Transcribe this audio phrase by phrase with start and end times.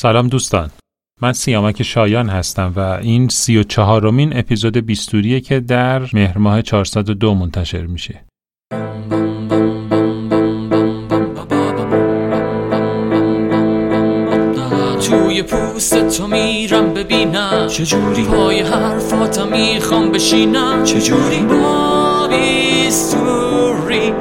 [0.00, 0.70] سلام دوستان.
[1.22, 6.62] من سیامک شایان هستم و این سی و چهارمین اپیزود بیستوریه که در مهر ماه
[6.62, 8.24] 402 منتشر میشه.
[15.08, 17.66] توی پوست تو میرم ببینم.
[17.66, 20.84] چجوری؟ پای حرفاتم می‌خوام بشینم.
[20.84, 24.12] چجوری؟ بابی ستوری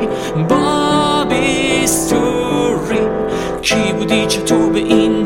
[0.49, 2.99] بابی ستوری
[3.61, 5.16] کی بودی؟ چطور به اینجا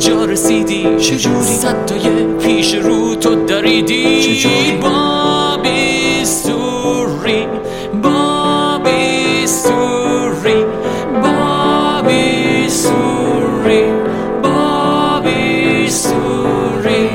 [0.83, 7.47] چجوری؟ صدای پیش رو تو دریدی؟ چجوری؟ بابی ستوری
[8.03, 10.65] بابی ستوری
[11.23, 13.83] بابی ستوری
[14.43, 17.09] بابی ستوری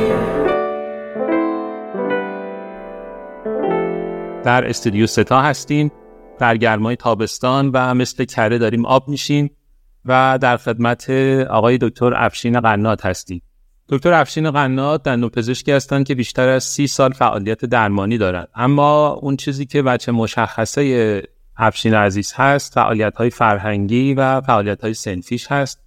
[4.45, 5.93] در استودیو ستا هستیم
[6.39, 9.51] در گرمای تابستان و مثل کره داریم آب میشیم
[10.05, 11.11] و در خدمت
[11.51, 13.43] آقای دکتر افشین قنات هستیم.
[13.89, 18.49] دکتر افشین قنات دندونپزشکی هستند که بیشتر از سی سال فعالیت درمانی دارند.
[18.55, 21.23] اما اون چیزی که بچه مشخصه
[21.57, 25.83] افشین عزیز هست فعالیت های فرهنگی و فعالیت های سنفیش هست.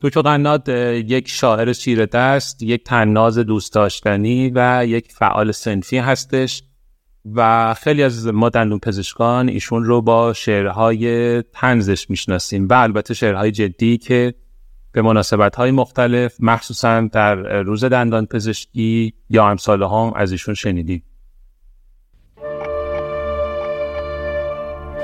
[0.00, 6.62] دکتر قنات یک شاعر چیره دست یک تناز دوست داشتنی و یک فعال سنفی هستش
[7.34, 13.50] و خیلی از ما دندون پزشکان ایشون رو با شعرهای تنزش می‌شناسیم و البته شعرهای
[13.50, 14.34] جدی که
[14.98, 21.02] به مناسبت های مختلف مخصوصا در روز دندان پزشکی یا امثال هم از ایشون شنیدیم.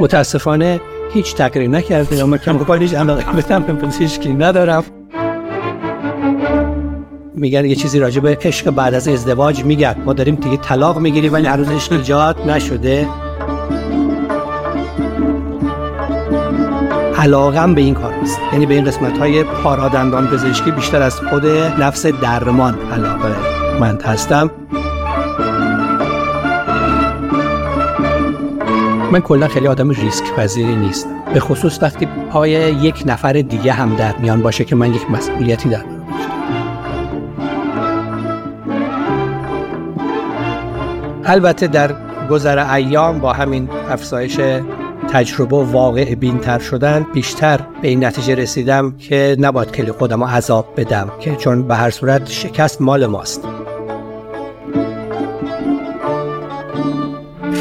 [0.01, 0.81] متاسفانه
[1.12, 4.84] هیچ تقریر نکرده یا من کم هیچ علاقه به پزشکی ندارم.
[7.34, 10.03] میگن یه چیزی راجع به عشق بعد از ازدواج میگن.
[10.05, 13.08] ما داریم دیگه طلاق می‌گیریم ولی هنوز عشق ایجاد نشده.
[17.25, 21.47] علاقم به این کار است یعنی به این قسمت های پارادندان پزشکی بیشتر از خود
[21.80, 23.34] نفس درمان علاقه
[23.80, 24.50] من هستم.
[29.12, 31.08] من کلا خیلی آدم ریسک پذیری نیستم.
[31.34, 35.68] به خصوص وقتی پای یک نفر دیگه هم در میان باشه که من یک مسئولیتی
[35.68, 36.07] دارم
[41.24, 41.95] البته در
[42.30, 44.40] گذر ایام با همین افزایش
[45.14, 50.29] تجربه و واقع بینتر شدن بیشتر به این نتیجه رسیدم که نباید کلی خودم رو
[50.29, 53.48] عذاب بدم که چون به هر صورت شکست مال ماست.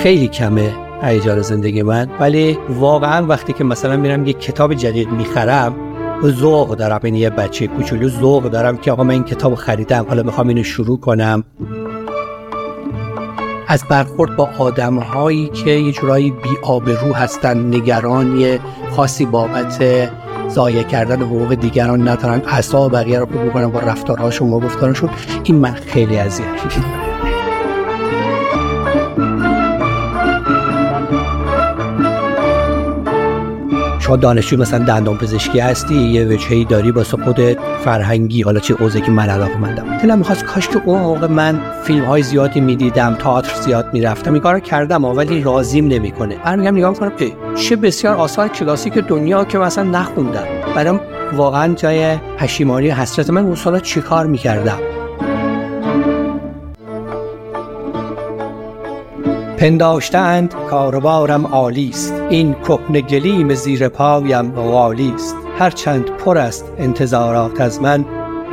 [0.04, 5.76] خیلی کمه هیجان زندگی من ولی واقعا وقتی که مثلا میرم یک کتاب جدید می‌خرم
[6.26, 7.00] ذوق دارم.
[7.04, 10.64] این یه بچه کوچولو ذوق دارم که آقا من این کتاب خریدم حالا می‌خوام اینو
[10.64, 11.44] شروع کنم.
[13.68, 16.58] از برخورد با آدم هایی که یه جورایی بی
[16.94, 18.60] رو هستن نگرانی
[18.96, 19.84] خاصی بابت
[20.50, 22.42] ضایع کردن حقوق دیگران ندارن.
[22.48, 25.10] اعصاب بقیه رو بکنن با رفتارهاشون و گفتارشون.
[25.44, 27.03] این من خیلی اذیت
[34.04, 37.40] شما دانشجو مثلا دندان پزشکی هستی یه وجهی داری واسه خود
[37.84, 39.98] فرهنگی حالا چه اوزه که من علاقه مندم.
[39.98, 44.42] دلم می‌خواست کاش که اون موقع من فیلم های زیادی می‌دیدم تئاتر زیاد می‌رفتم این
[44.42, 46.36] کارو کردم ولی راضیم نمی‌کنه.
[46.46, 47.12] من میگم نگاه کنم
[47.56, 50.46] چه بسیار آثار کلاسیک دنیا که مثلا نخوندم.
[50.76, 51.00] برام
[51.34, 54.80] واقعا جای پشیمانی حسرت من اون سالا چیکار می‌کردم؟
[59.64, 62.14] پنداشتند کاروبارم عالی است.
[62.14, 65.36] این کهنه گلیم زیر پایم غالی است.
[65.58, 68.06] هرچند پر است انتظارات از من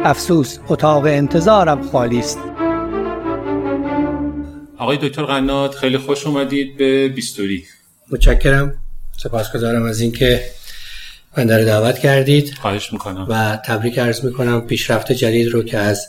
[0.05, 2.39] افسوس اتاق انتظارم خالی است.
[4.79, 7.65] آقای دکتر قنات خیلی خوش اومدید به بیستوری.
[8.13, 8.75] متشکرم.
[9.23, 10.43] سپاسگزارم از اینکه
[11.37, 12.55] من در دعوت کردید.
[12.61, 13.27] خواهش می‌کنم.
[13.29, 16.07] و تبریک عرض می‌کنم پیشرفت جدید رو که از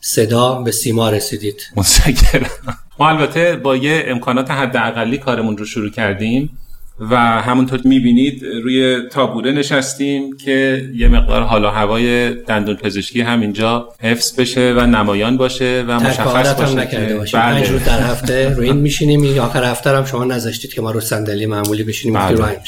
[0.00, 1.62] صدا به سیما رسیدید.
[1.76, 2.50] متشکرم.
[2.98, 6.58] ما البته با یه امکانات حداقلی کارمون رو شروع کردیم
[7.00, 14.40] و همونطور می‌بینید روی تابوره نشستیم که یه مقدار حالا هوای دندون پزشکی همینجا حفظ
[14.40, 17.54] بشه و نمایان باشه و مشخص باشه نکرده باشه بله.
[17.54, 19.22] پنج روز در هفته روی این میشینیم.
[19.22, 22.20] این آخر هفته هم شما نذاشتید که ما رو صندلی معمولی بشینیم.
[22.20, 22.58] بله.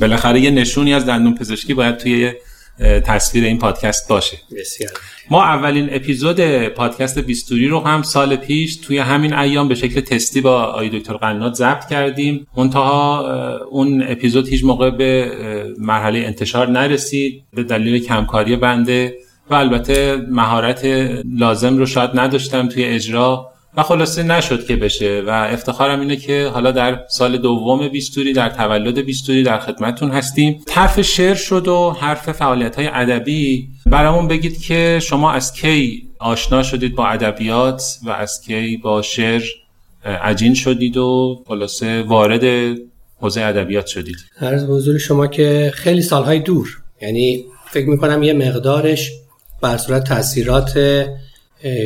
[0.00, 2.32] بالاخره یه نشونی از دندون پزشکی باید توی
[2.78, 4.36] تصویر این پادکست باشه.
[4.60, 4.90] بسیار.
[5.30, 10.40] ما اولین اپیزود پادکست بیستوری رو هم سال پیش توی همین ایام به شکل تستی
[10.40, 12.46] با آی دکتر قنات ضبط کردیم.
[12.56, 15.32] منتها اون اپیزود هیچ موقع به
[15.78, 19.14] مرحله انتشار نرسید به دلیل کمکاری بنده
[19.50, 20.84] و البته مهارت
[21.38, 23.52] لازم رو شاید نداشتم توی اجرا.
[23.76, 28.50] و خلاصه نشد که بشه و افتخارم اینه که حالا در سال دوم بیستوری در
[28.50, 30.60] تولد بیستوری در خدمتتون هستیم.
[30.66, 33.68] طرف شعر شد و حرف فعالیت های ادبی.
[33.86, 39.42] برامون بگید که شما از کی آشنا شدید با ادبیات و از کی با شعر
[40.04, 42.76] عجین شدید و خلاصه وارد
[43.20, 46.68] حوزه ادبیات شدید؟ عرض حضور شما که خیلی سالهای دور.
[47.02, 49.10] یعنی فکر می‌کنم یه مقدارش
[49.62, 50.78] بر صورت تاثیرات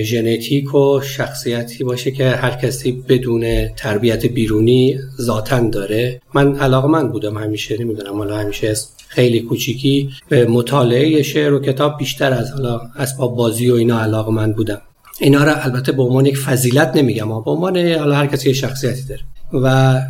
[0.02, 6.20] ژنتیک و شخصیتی باشه که هر کسی بدون تربیت بیرونی ذاتن داره.
[6.34, 8.74] من علاقه من بودم همیشه نمی‌دونم حالا همیشه
[9.08, 14.32] خیلی کوچیکی به مطالعه شعر و کتاب بیشتر از حالا اسباب بازی و اینا علاقه
[14.32, 14.80] من بودم.
[15.20, 19.22] اینا را البته به عنوان یک فضیلت نمیگم به عنوان حالا هر کسی شخصیتی داره.
[19.52, 20.00] و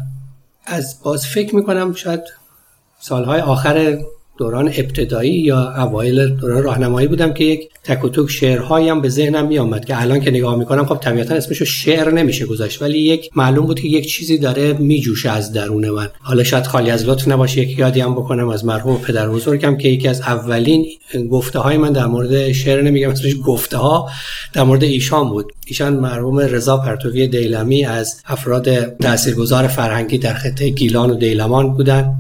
[0.67, 2.21] از باز فکر می‌کنم شاید
[3.01, 3.99] سالهای آخر
[4.41, 9.09] دوران ابتدایی یا اوایل دوران راهنمایی بودم که یک تک و توک شعرهایی هم به
[9.09, 12.99] ذهنم می آمد که الان که نگاه می‌کنم خب طبیعتا اسمشو شعر نمیشه گذاشت ولی
[12.99, 16.09] یک معلوم بود که یک چیزی داره میجوشه از درون من.
[16.21, 19.89] حالا شاید خالی از لطف نباشه یک یادی هم بکنم از مرحوم پدر بزرگم که
[19.89, 20.87] یکی از اولین
[21.31, 24.11] گفته های من در مورد شعر نمیگم اسمش گفته ها
[24.53, 25.53] در مورد ایشان بود.
[25.67, 32.15] ایشان مرحوم رضا پرتوی دیلمی از افراد تاثیرگذار فرهنگی در خطه گیلان و دیلمان بودن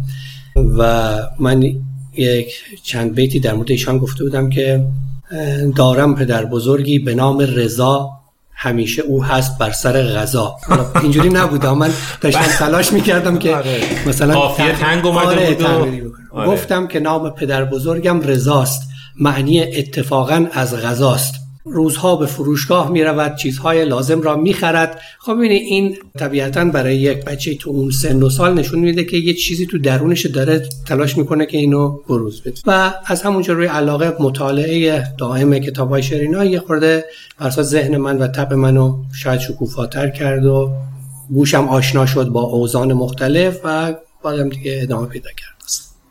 [0.78, 1.72] و من
[2.20, 2.52] یک
[2.82, 4.84] چند بیتی در مورد ایشان گفته بودم که
[5.76, 8.10] دارم پدر بزرگی به نام رضا
[8.52, 10.56] همیشه او هست بر سر غذا
[11.02, 11.90] اینجوری نبود من
[12.20, 13.80] داشتم تلاش می‌کردم که آره.
[14.06, 14.48] مثلا
[14.80, 15.62] تنگ اومده بود
[16.32, 16.46] آره.
[16.46, 18.82] گفتم که نام پدر بزرگم رضاست
[19.20, 21.34] معنی اتفاقا از غذاست
[21.64, 26.96] روزها به فروشگاه می رود چیزهای لازم را می خرد خب ببینید این طبیعتا برای
[26.96, 30.68] یک بچه تو اون سن و سال نشون میده که یه چیزی تو درونش داره
[30.86, 32.60] تلاش می‌کنه که اینو بروز بده.
[32.66, 37.04] و از همونجا روی علاقه مطالعه دائم کتاب های شرینا یه خورده
[37.38, 40.70] برسا ذهن من و تب منو شاید شکوفاتر کرد و
[41.30, 45.59] گوشم آشنا شد با اوزان مختلف و بعدم دیگه ادامه پیدا کرد.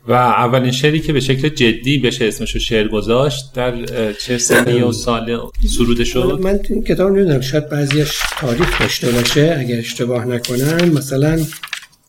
[0.09, 3.73] و اولین شعری که به شکل جدی بشه اسمش رو شعر گذاشت در
[4.13, 5.39] چه سنی و سال
[5.77, 10.89] سروده شد؟ من این کتاب نمی‌دونم شاید بعضیش تاریخ داشته باشه اگر اشتباه نکنم.
[10.89, 11.39] مثلا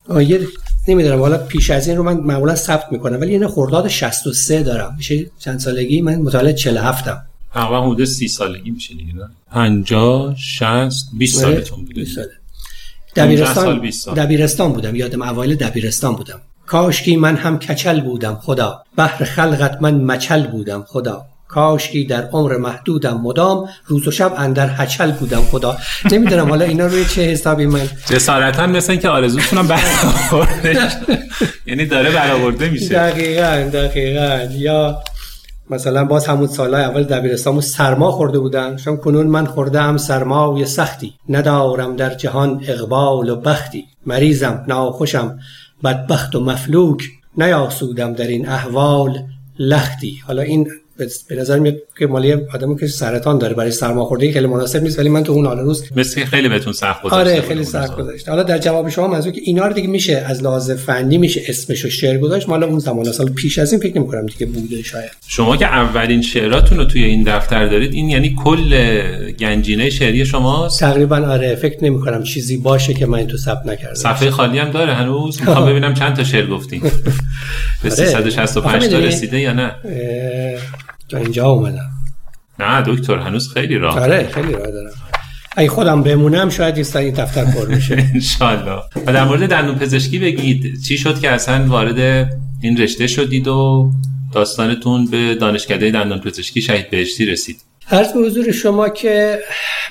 [0.09, 0.41] آیه
[0.89, 4.95] نمی‌دونم حالا پیش از این رو من معمولا ثبت می‌کنم ولی این خرداد 63 دارم.
[4.97, 7.23] میشه چند سالگی؟ من متولد 47 م
[7.55, 9.13] تقریبا حدود 30 سالگی میشه دیگه
[9.53, 12.07] 50 60 20 سالتون بوده
[13.17, 16.41] دبیرستان دبیرستان بودم یادم اوایل دبیرستان بودم.
[16.71, 18.83] کاشکی من هم کچل بودم خدا.
[18.97, 21.25] بهر خلقت من مچل بودم خدا.
[21.49, 25.77] کاشکی در عمر محدودم مدام روز و شب اندر هچل بودم خدا.
[26.13, 30.91] نمی‌دونم حالا اینا روی چه حسابی من؟ جسارتا مثل که آرزوتونم برآورده
[31.67, 32.89] یعنی داره برآورده میشه.
[32.89, 34.49] دقیقا دقیقا.
[34.53, 35.03] یا
[35.71, 38.77] مثلا باز همون سالهای اول دبیرستان سرما خورده بودن.
[38.77, 41.15] شما کنون من خورده هم سرما و سختی.
[41.29, 43.85] ندارم در جهان اقبال و بختی.
[44.07, 45.39] مریضم ناخوشم.
[45.85, 47.03] بدبخت و مفلوک
[47.37, 49.23] نیاسودم در این احوال
[49.59, 50.23] لختی.
[50.27, 50.71] حالا این
[51.29, 55.09] به نظر میاد که مالی آدمو که سرطان داره برای سرماخوردگی خیلی مناسب نیست ولی
[55.09, 58.43] من تو اون حال روز مثل خیلی بهتون سخت گذاشته آره خیلی سخت گذاشته حالا
[58.43, 62.19] در جواب شما منظور که اینا رو دیگه میشه از لحاظ فنی میشه اسمشو شعر
[62.19, 65.11] گذاشت؟ مالا اون زمان سال پیش از این فکر نمی‌کنم دیگه بوده شاید.
[65.29, 68.75] شما که اولین شعراتون رو توی این دفتر دارید این یعنی کل
[69.33, 73.95] گنجینه شعری شماست؟ تقریبا آره فکر نمی‌کنم چیزی باشه که من تو ثبت نکردم.
[73.95, 76.83] صفحه خالی هم داره هنوز؟ می‌خوام ببینم چند تا شعر گفتین.
[77.83, 79.75] به 365 تا رسیده یا نه؟
[81.11, 81.91] تا اینجا اومدم.
[82.59, 84.91] نه دکتر هنوز خیلی راه آره خیلی راه دارم.
[85.57, 90.83] اگه خودم بمونم شاید این دفتر پر بشه انشالله و در مورد دندون پزشکی بگید
[90.83, 92.31] چی شد که اصلا وارد
[92.63, 93.91] این رشته شدید و
[94.33, 97.57] داستانتون به دانشکده دندان پزشکی شهید بهشتی رسید؟
[97.91, 99.39] عرض به حضور شما که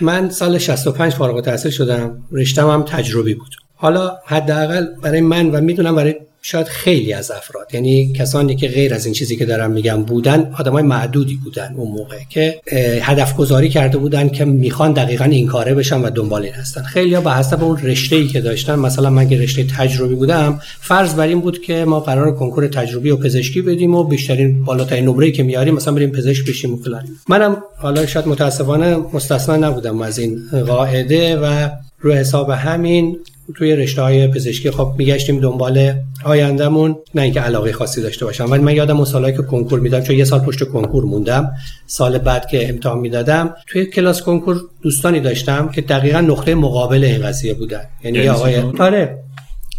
[0.01, 2.23] من سال 65 فارغ التحصیل شدم.
[2.31, 3.55] رشتم هم تجربی بود.
[3.81, 8.93] حالا حداقل برای من و می‌دونم برای شاید خیلی از افراد یعنی کسانی که غیر
[8.93, 12.61] از این چیزی که دارم میگم بودن های معدودی بودن اون موقع که
[13.01, 16.81] هدف گذاری کرده بودن که می‌خوان دقیقا این کاره بشن و دنبال این هستن.
[16.81, 20.61] خیلی ها به حسب اون رشته ای که داشتن مثلا من که رشته تجربی بودم
[20.79, 25.05] فرض بر این بود که ما قرار کنکور تجربی و پزشکی بدیم و بیشترین بالاترین
[25.05, 27.03] نمره که میاریم مثلا بریم پزشک بشیم و فلان.
[27.29, 31.69] منم حالا شاید متاسفانه مستثنا نبودم از این قاعده و
[32.01, 33.19] رو حساب همین
[33.55, 38.63] توی رشته های پزشکی خب میگشتیم دنبال آیندهمون نه اینکه علاقه خاصی داشته باشم ولی
[38.63, 41.51] من یادم اون که کنکور میدم چون یه سال پشت کنکور موندم
[41.87, 47.21] سال بعد که امتحان می‌دادم توی کلاس کنکور دوستانی داشتم که دقیقا نقطه مقابل این
[47.21, 47.83] قضیه بودن.
[48.03, 49.17] یعنی, یعنی آقای آره.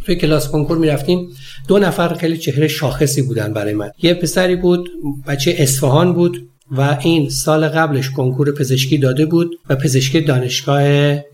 [0.07, 1.29] توی کلاس کنکور می‌رفتیم.
[1.69, 3.91] دو نفر خیلی چهره شاخصی بودن برای من.
[4.03, 4.89] یه پسری بود
[5.27, 6.50] بچه اصفهان بود.
[6.71, 10.83] و این سال قبلش کنکور پزشکی داده بود و پزشکی دانشگاه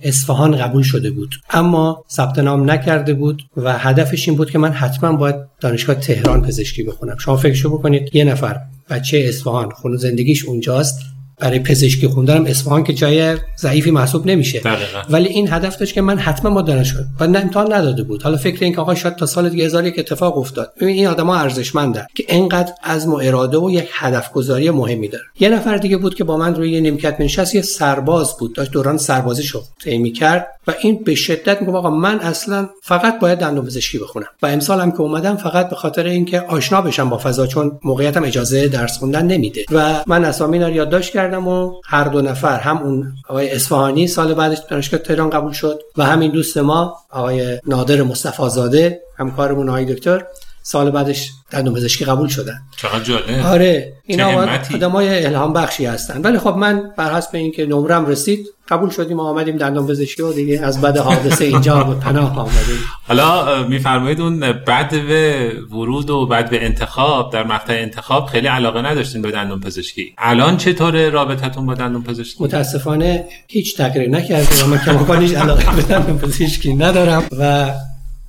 [0.02, 1.34] اصفهان قبول شده بود.
[1.50, 6.42] اما ثبت نام نکرده بود و هدفش این بود که من حتما باید دانشگاه تهران
[6.42, 7.16] پزشکی بخونم.
[7.18, 10.98] شما فکرشو بکنید یه نفر بچه اصفهان خونه زندگیش اونجاست.
[11.38, 14.60] برای پزشکی خوندنم اصفهان که جای ضعیفی محسوب نمیشه.
[14.60, 15.02] دقیقا.
[15.10, 18.22] ولی این هدف داشت که من حتما ما دانشگاه و نه امتحان نداده بود.
[18.22, 20.72] حالا فکر این که آقا شاید تا سال دیگه هزار یک اتفاق افتاد.
[20.80, 25.24] ببین این آدما ارزشمندن که اینقدر از و اراده و یک هدف گذاری مهمی داره
[25.40, 28.54] یه نفر دیگه بود که با من روی یه نیمکت نشست یه سرباز بود.
[28.54, 33.20] داشت دوران سربازی شد طی کرد و این به شدت میگه آقا من اصلا فقط
[33.20, 34.26] باید دندون پزشکی بخونم.
[34.42, 38.24] و امسال هم که اومدم فقط به خاطر اینکه آشنا بشم با فضا چون موقعیتم
[38.24, 39.64] اجازه درس خوندن نمیده.
[39.72, 41.25] و من اسامی رو یادداشت کردم.
[41.34, 46.04] و هر دو نفر هم اون آقای اصفهانی سال بعدش دانشگاه تهران قبول شد و
[46.04, 50.24] همین دوست ما آقای نادر مصطفی زاده همکارمون آقای دکتر.
[50.68, 52.58] سال بعدش دندون پزشکی قبول شدن.
[52.76, 54.28] چقدر جالب آره اینا
[54.74, 56.20] آدمای الهام بخشی هستن.
[56.22, 60.60] ولی خب من بر حسب اینکه نمرم رسید قبول شدیم آمدیم دندان پزشکی و دیگه
[60.60, 62.78] از بعد حادثه اینجا به پناه آمدیم.
[63.08, 68.82] حالا میفرمایید اون بعد به ورود و بعد به انتخاب در مقطع انتخاب خیلی علاقه
[68.82, 74.66] نداشتین به دندون پزشکی الان چطور رابطتون با دندون پزشکی متاسفانه هیچ تغییری نکرده و
[74.66, 77.24] من کماکان علاقه به دندون پزشکی ندارم.
[77.38, 77.70] و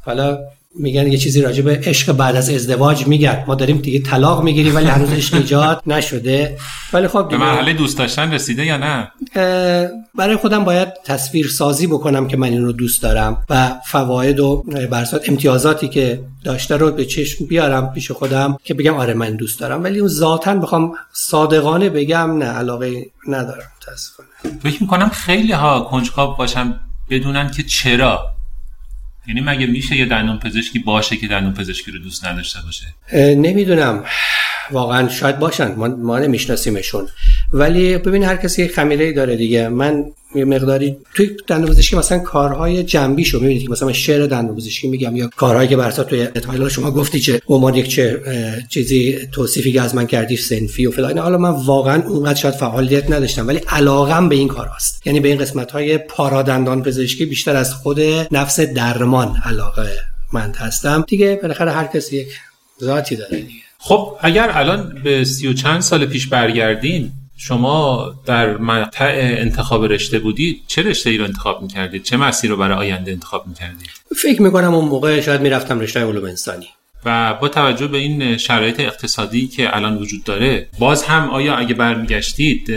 [0.05, 0.37] حالا
[0.79, 3.43] میگن یه چیزی راجع به عشق بعد از ازدواج میگن.
[3.47, 6.57] ما داریم دیگه طلاق می‌گیریم ولی هنوز عشق ایجاد نشده.
[6.93, 9.11] ولی خب به مرحله دوست داشتن رسیده یا نه؟
[10.15, 14.63] برای خودم باید تصویر سازی بکنم که من این رو دوست دارم و فواید و
[14.91, 19.59] برسات امتیازاتی که داشته رو به چشم بیارم پیش خودم که بگم آره من دوست
[19.59, 19.83] دارم.
[19.83, 23.67] ولی اون ذاتا بخوام صادقانه بگم نه علاقه ندارم.
[23.81, 24.29] متاسفانه
[24.63, 26.79] فکر می‌کنم خیلی ها کنجکاو باشن
[27.09, 28.36] بدونن که چرا.
[29.27, 32.85] یعنی مگه میشه یه دندون پزشکی باشه که دندون پزشکی رو دوست نداشته باشه؟
[33.35, 34.03] نمی‌دونم.
[34.71, 35.75] واقعا شاید باشن.
[35.75, 37.07] ما, ما نمیشناسیمشون.
[37.53, 39.67] ولی ببین هر کسی خمیره داره دیگه.
[39.69, 40.05] من
[40.35, 45.29] یه مقداری توی دندونپزشکی مثلا کارهای جنبی شو می‌بینید که مثلا شعر دندونپزشکی میگم یا
[45.35, 48.21] کارهایی که برسا توی اتایل شما گفتی که عنوان یک چه
[48.69, 53.11] چیزی توصیفی که از من کردی سنفی و فلان حالا من واقعا اونقدر شاید فعالیت
[53.11, 57.55] نداشتم ولی علاقم به این کار هست یعنی به این قسمت های پارادندان پزشکی بیشتر
[57.55, 57.99] از خود
[58.31, 59.89] نفس درمان علاقه
[60.33, 61.05] من هستم.
[61.07, 62.27] دیگه بالاخره هر کسی یک
[62.83, 63.61] ذاتی داره دیگه.
[63.77, 70.19] خب اگر الان به سی و چند سال پیش برگردین شما در مقطع انتخاب رشته
[70.19, 73.89] بودید چه رشته ای رو انتخاب می‌کردید؟ چه مسیر رو برای آینده انتخاب می‌کردید؟
[74.21, 76.67] فکر می‌کنم اون موقع شاید می‌رفتم رشته علوم انسانی.
[77.05, 81.73] و با توجه به این شرایط اقتصادی که الان وجود داره باز هم آیا اگه
[81.73, 82.71] برمیگشتید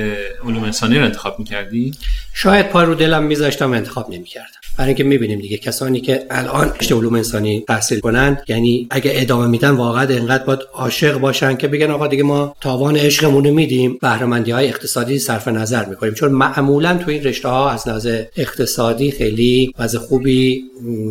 [0.45, 1.97] علوم انسانی رو انتخاب می‌کردید
[2.35, 4.47] شاید پا رو دلم میذاشتم انتخاب نمی‌کردم.
[4.79, 9.47] برای اینکه می‌بینیم دیگه کسانی که الان رشته علوم انسانی تحصیل کنن یعنی اگه ادامه
[9.47, 13.99] میدن واقعا انقدر باید عاشق باشن که بگن آقا دیگه ما تاوان عشقمون رو میدیم.
[14.03, 16.15] بهرهمندی های اقتصادی صرف نظر می‌کنیم.
[16.15, 20.62] چون معمولا تو این رشته ها از لحاظ اقتصادی خیلی وضع خوبی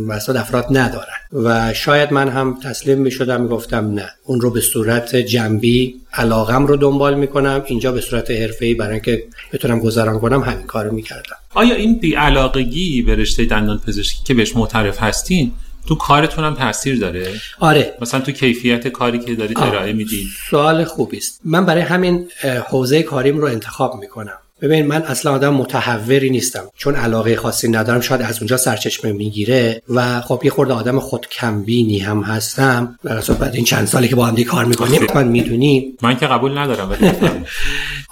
[0.08, 1.20] وسط افراد ندارن.
[1.34, 6.76] و شاید من هم تسلیم می‌شدم می‌گفتم نه اون رو به صورت جنبی علاقم رو
[6.76, 11.36] دنبال می‌کنم اینجا به صورت حرفه‌ای برای اینکه بتونم گذران کنم همین کارو می‌کردم.
[11.54, 15.52] آیا این بیعلاقگی به رشته دندان پزشکی که بهش معترف هستین
[15.88, 17.28] تو کارتون هم تاثیر داره؟
[17.60, 17.94] آره.
[18.02, 22.28] مثلا تو کیفیت کاری که دارید ارائه میدین؟ سوال خوبی است من برای همین
[22.70, 24.38] حوزه کاریم رو انتخاب می‌کنم.
[24.62, 26.64] ببین من اصلا آدم متحوری نیستم.
[26.78, 32.00] چون علاقه خاصی ندارم شاید از اونجا سرچشمه می‌گیره و خب یه خورده آدم خودکمبینی
[32.00, 33.00] هم هستم.
[33.04, 35.94] در بعد این چند سالی که با هم کار می‌کنیم من می‌دونی.
[36.02, 37.12] من که قبول ندارم ولی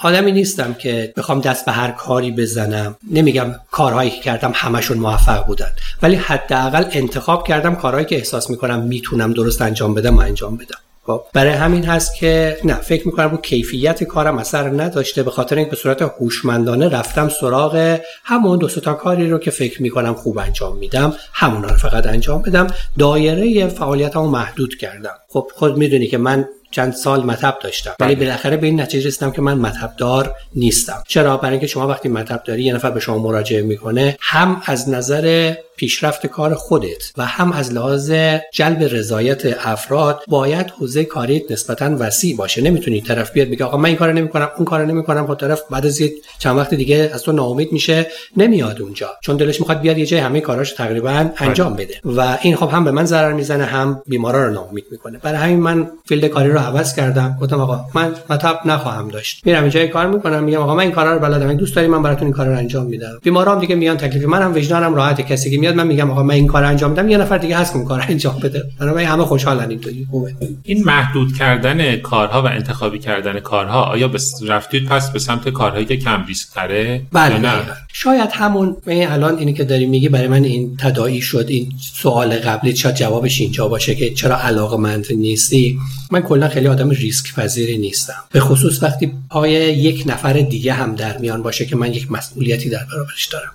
[0.04, 2.96] آدمی نیستم که بخوام دست به هر کاری بزنم.
[3.12, 5.72] نمیگم کارهایی که کردم همشون موفق بودن.
[6.02, 10.78] ولی حداقل انتخاب کردم کارهایی که احساس می‌کنم می‌تونم درست انجام بدم و انجام بدم.
[11.08, 15.56] خب برای همین هست که نه فکر می‌کنم رو کیفیت کارم اثر نداشته به خاطر
[15.56, 20.38] اینکه به صورت هوشمندانه رفتم سراغ همون دو تا کاری رو که فکر می‌کنم خوب
[20.38, 22.68] انجام میدم همون رو فقط انجام بدم.
[23.00, 25.14] دایره فعالیتمو محدود کردم.
[25.30, 28.26] خب خود می‌دونی که من چند سال مطب داشتم ولی بله.
[28.26, 31.04] بالاخره به این نتیجه رسیدم که من مطب دار نیستم.
[31.08, 34.90] چرا؟ برای اینکه شما وقتی مطب داری یه نفر به شما مراجعه می‌کنه هم از
[34.90, 38.12] نظر پیشرفت کار خودت و هم از لحاظ
[38.54, 42.62] جلب رضایت افراد باید حوزه کاریت نسبتا وسیع باشه.
[42.62, 45.26] نمی‌تونی طرف بیاد بگه آقا من این کارو نمی‌کنم اون کارو نمی‌کنم.
[45.26, 46.02] خود طرف بعد از
[46.40, 48.08] چند وقت دیگه از تو ناامید میشه
[48.38, 49.10] نمیاد اونجا.
[49.22, 51.94] چون دلش می‌خواد بیاد یه جای همه کاراش تقریبا انجام بده.
[52.06, 55.18] و این خب هم به من ضرر می‌زنه هم بیمارا رو ناامید می‌کنه.
[55.18, 57.38] برای همین من field کاری رو عوض کردم.
[57.42, 59.46] گفتم آقا من مطب نخواهم داشت.
[59.46, 61.54] میرم اینجا کار می‌کنم میگم آقا من این کارا رو بلدم.
[61.54, 63.20] دوست داری من براتون این کارا رو انجام میدم.
[63.24, 66.48] بیمارام دیگه میان تکلیف منم وجدانم راحت کسی که میاد من میگم آقا من این
[66.48, 68.64] کار انجام میدم یه نفر دیگه هست که اون کار انجام بده.
[68.80, 74.40] بنابراین همه خوشحالن اینطوری خوبه این محدود کردن کارها و انتخابی کردن کارها آیا بس
[74.48, 77.52] رفتید پس به سمت کارهایی که کم ریسک تره بله نه؟
[77.94, 82.76] شاید همون الان اینی که داری میگی برای من این تداعی شد این سوال قبلی
[82.76, 85.80] شاید جوابش اینجا باشه که چرا علاقه مند نیستی؟
[86.12, 88.24] من کلا خیلی آدم ریسک پذیری نیستم.
[88.32, 92.70] به خصوص وقتی پای یک نفر دیگه هم در میان باشه که من یک مسئولیتی
[92.70, 93.52] در برابرش دارم.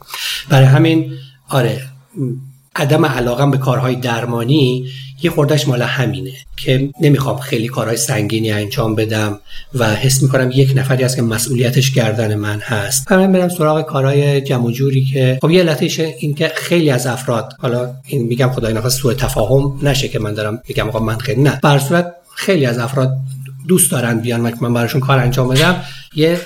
[0.49, 1.13] برای همین
[1.49, 1.92] آره
[2.77, 4.87] عدم علاقم به کارهای درمانی
[5.23, 9.39] یه خوردش مال همینه که نمی‌خوام خیلی کارهای سنگینی انجام بدم
[9.75, 13.13] و حس می‌کنم یک نفری هست که مسئولیتش گردن من هست.
[13.13, 17.53] من برم سراغ کارهای جمع جوری که خب یه علتش این که خیلی از افراد
[17.59, 21.43] حالا این میگم خدای نخواست سوء تفاهم نشه که من دارم میگم آقا من خیلی
[21.43, 21.61] نه.
[21.63, 23.17] بر صورت خیلی از افراد
[23.69, 25.77] دوست دارن بیان من براشون کار انجام بدم.
[26.15, 26.41] یه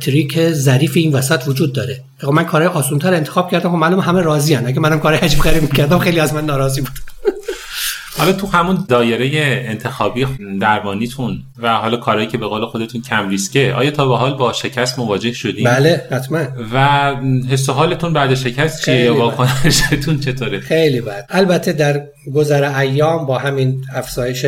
[0.00, 2.00] تریک ظریف این وسط وجود داره.
[2.32, 3.70] من کارهای آسونتر انتخاب کردم.
[3.70, 4.66] خب معلوم همه راضی هن.
[4.66, 6.92] اگه منم کارهای عجیب غریب کردم خیلی از من ناراضی بود.
[8.18, 9.30] حالا تو همون دایره
[9.66, 10.26] انتخابی
[10.60, 14.52] درمانیتون و حالا کارهایی که به قول خودتون کم ریسکه آیا تا به حال با
[14.52, 16.44] شکست مواجه شدین؟ بله حتما.
[16.74, 17.14] و
[17.50, 21.26] حس حالتون بعد شکست چیه یا واکنشتون چطوره؟ خیلی بد.
[21.28, 22.02] البته در
[22.34, 24.46] گذر ایام با همین افزایش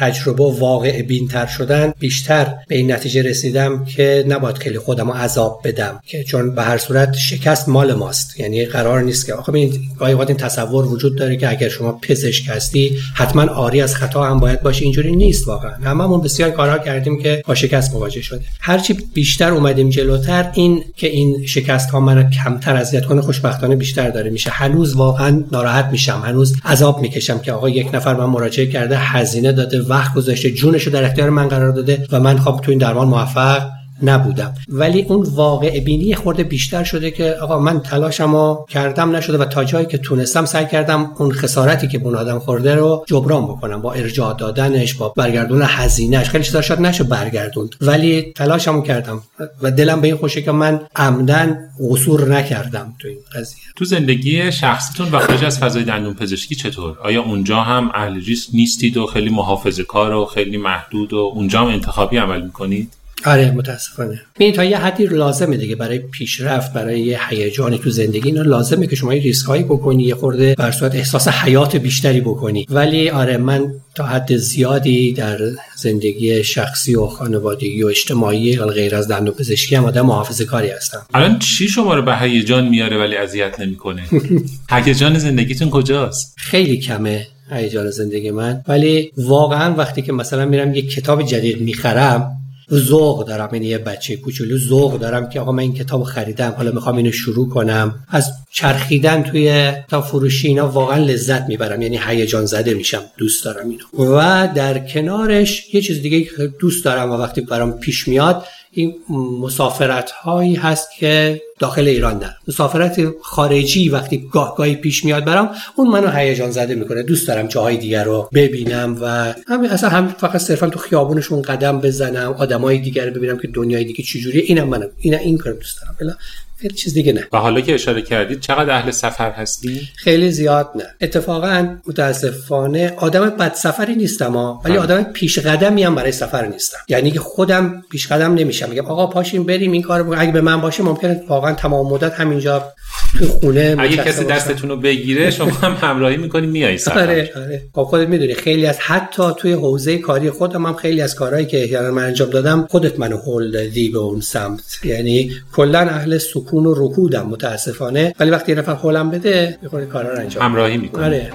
[0.00, 5.16] تجربه و واقع بینتر شدن بیشتر به این نتیجه رسیدم که نباید خیلی خودم رو
[5.16, 8.40] عذاب بدم که چون به هر صورت شکست مال ماست.
[8.40, 12.48] یعنی قرار نیست که آخه این گاهی این تصور وجود داره که اگر شما پزشک
[12.48, 14.84] هستی حتما آری از خطا هم باید باشه.
[14.84, 15.72] اینجوری نیست واقعا.
[15.72, 18.40] هممون بسیار کارها کردیم که با شکست مواجه شده.
[18.60, 24.10] هرچی بیشتر اومدیم جلوتر این که این شکست ها من کمتر اذیت کنه خوشبختانه بیشتر
[24.10, 24.50] داره میشه.
[24.50, 29.52] هنوز واقعا ناراحت میشم هنوز عذاب می‌کشم که آقا یک نفر من مراجعه کرده هزینه
[29.52, 32.78] داده وقت گذاشته جونش رو در اختیار من قرار داده و من خب تو این
[32.78, 34.54] درمان موفق نبودم.
[34.68, 39.64] ولی اون واقع بینی خورده بیشتر شده که آقا من تلاشمو کردم نشده و تا
[39.64, 43.82] جایی که تونستم سعی کردم اون خسارتی که اون آدم خورده رو جبران بکنم.
[43.82, 47.74] با ارجاع دادنش با برگردون هزینهش خیلی چیزا شاید نشه برگردوند.
[47.80, 49.22] ولی تلاشمو کردم
[49.62, 51.58] و دلم به این خوشه که من عمدن
[51.90, 53.60] قصور نکردم تو این قضیه.
[53.76, 58.48] تو زندگی شخصیتون و خارج از فضای دندون پزشکی چطور؟ آیا اونجا هم اهل ریسک
[58.54, 62.92] نیستید و خیلی محافظه کار و خیلی محدود و اونجا هم انتخابی عمل می‌کنید؟
[63.24, 64.20] آره متاسفانه.
[64.38, 68.28] این تا یه حدی لازمه دیگه برای پیشرفت برای یه هیجانی تو زندگی.
[68.28, 72.66] اینا لازمه که شما ریسک هایی بکنی یه خورده بر صورت احساس حیات بیشتری بکنی.
[72.70, 75.38] ولی آره من تا حد زیادی در
[75.76, 81.06] زندگی شخصی و خانوادگی و اجتماعی غیر از دندون پزشکی هم آدم محافظه کاری هستم.
[81.14, 84.02] الان چی شما رو به هیجان میاره ولی اذیت نمی‌کنه؟
[84.70, 88.62] هیجان زندگیتون کجاست؟ خیلی کمه هیجان زندگی من.
[88.68, 92.39] ولی واقعا وقتی که مثلا میرم یه کتاب جدید می‌خرم
[92.72, 93.48] ذوق دارم.
[93.52, 97.12] یعنی یه بچه کوچولو ذوق دارم که آقا من این کتاب خریدم حالا می‌خوام اینو
[97.12, 97.94] شروع کنم.
[98.08, 101.82] از چرخیدن توی تا فروشی اینا واقعا لذت می‌برم.
[101.82, 104.14] یعنی هیجان زده میشم دوست دارم اینو.
[104.16, 108.94] و در کنارش یه چیز دیگه دوست دارم و وقتی برام پیش میاد این
[109.40, 115.50] مسافرت هایی هست که داخل ایران دارم مسافرت خارجی وقتی گاه گاهی پیش میاد برام
[115.76, 117.02] اون منو هیجان زده می‌کنه.
[117.02, 121.80] دوست دارم جاهای دیگر رو ببینم و همین اصلا هم فقط صرفا تو خیابونشون قدم
[121.80, 124.42] بزنم آدمای دیگر رو ببینم که دنیای دیگه چجوریه.
[124.46, 126.16] اینم منم اینا این کار دوست دارم.
[126.60, 127.26] خیلی چیز دیگه نه.
[127.32, 130.84] و حالا که اشاره کردید چقدر اهل سفر هستی خیلی زیاد نه.
[131.00, 136.78] اتفاقا متاسفانه آدم بد سفری نیستم ها ولی آدم پیش قدمی هم برای سفر نیستم.
[136.88, 138.68] یعنی که خودم پیش قدم نمیشم.
[138.68, 142.72] میگم آقا پاشیم بریم این کارو اگه به من باشه ممکنه واقعا تمام مدت همینجا
[143.18, 147.00] تو خونه اگه کسی دستتون رو بگیره شما هم همراهی می‌کنی میای سفر.
[147.00, 147.62] آره آره.
[147.74, 151.62] خب خودت می‌دونی خیلی از حتی توی حوزه کاری خودم هم خیلی از کارهایی که
[151.62, 154.62] احیانا من انجام دادم خودت منو هول دادی به اون سمت.
[154.84, 156.18] یعنی کلا اهل
[156.50, 158.14] سکون و رکودم متاسفانه.
[158.20, 161.04] ولی وقتی یه نفر هولم بده می‌خوره کارا رو انجام همراهی می‌کنه.
[161.04, 161.32] آره.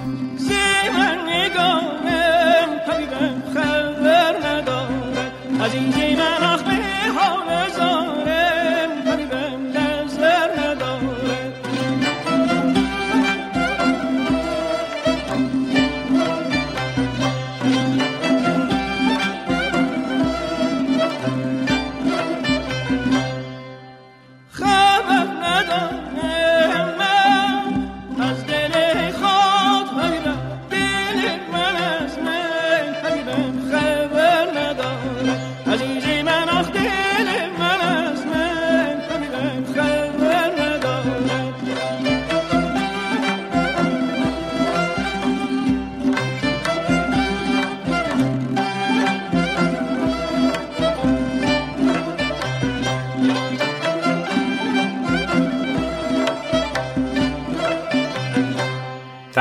[5.60, 5.74] از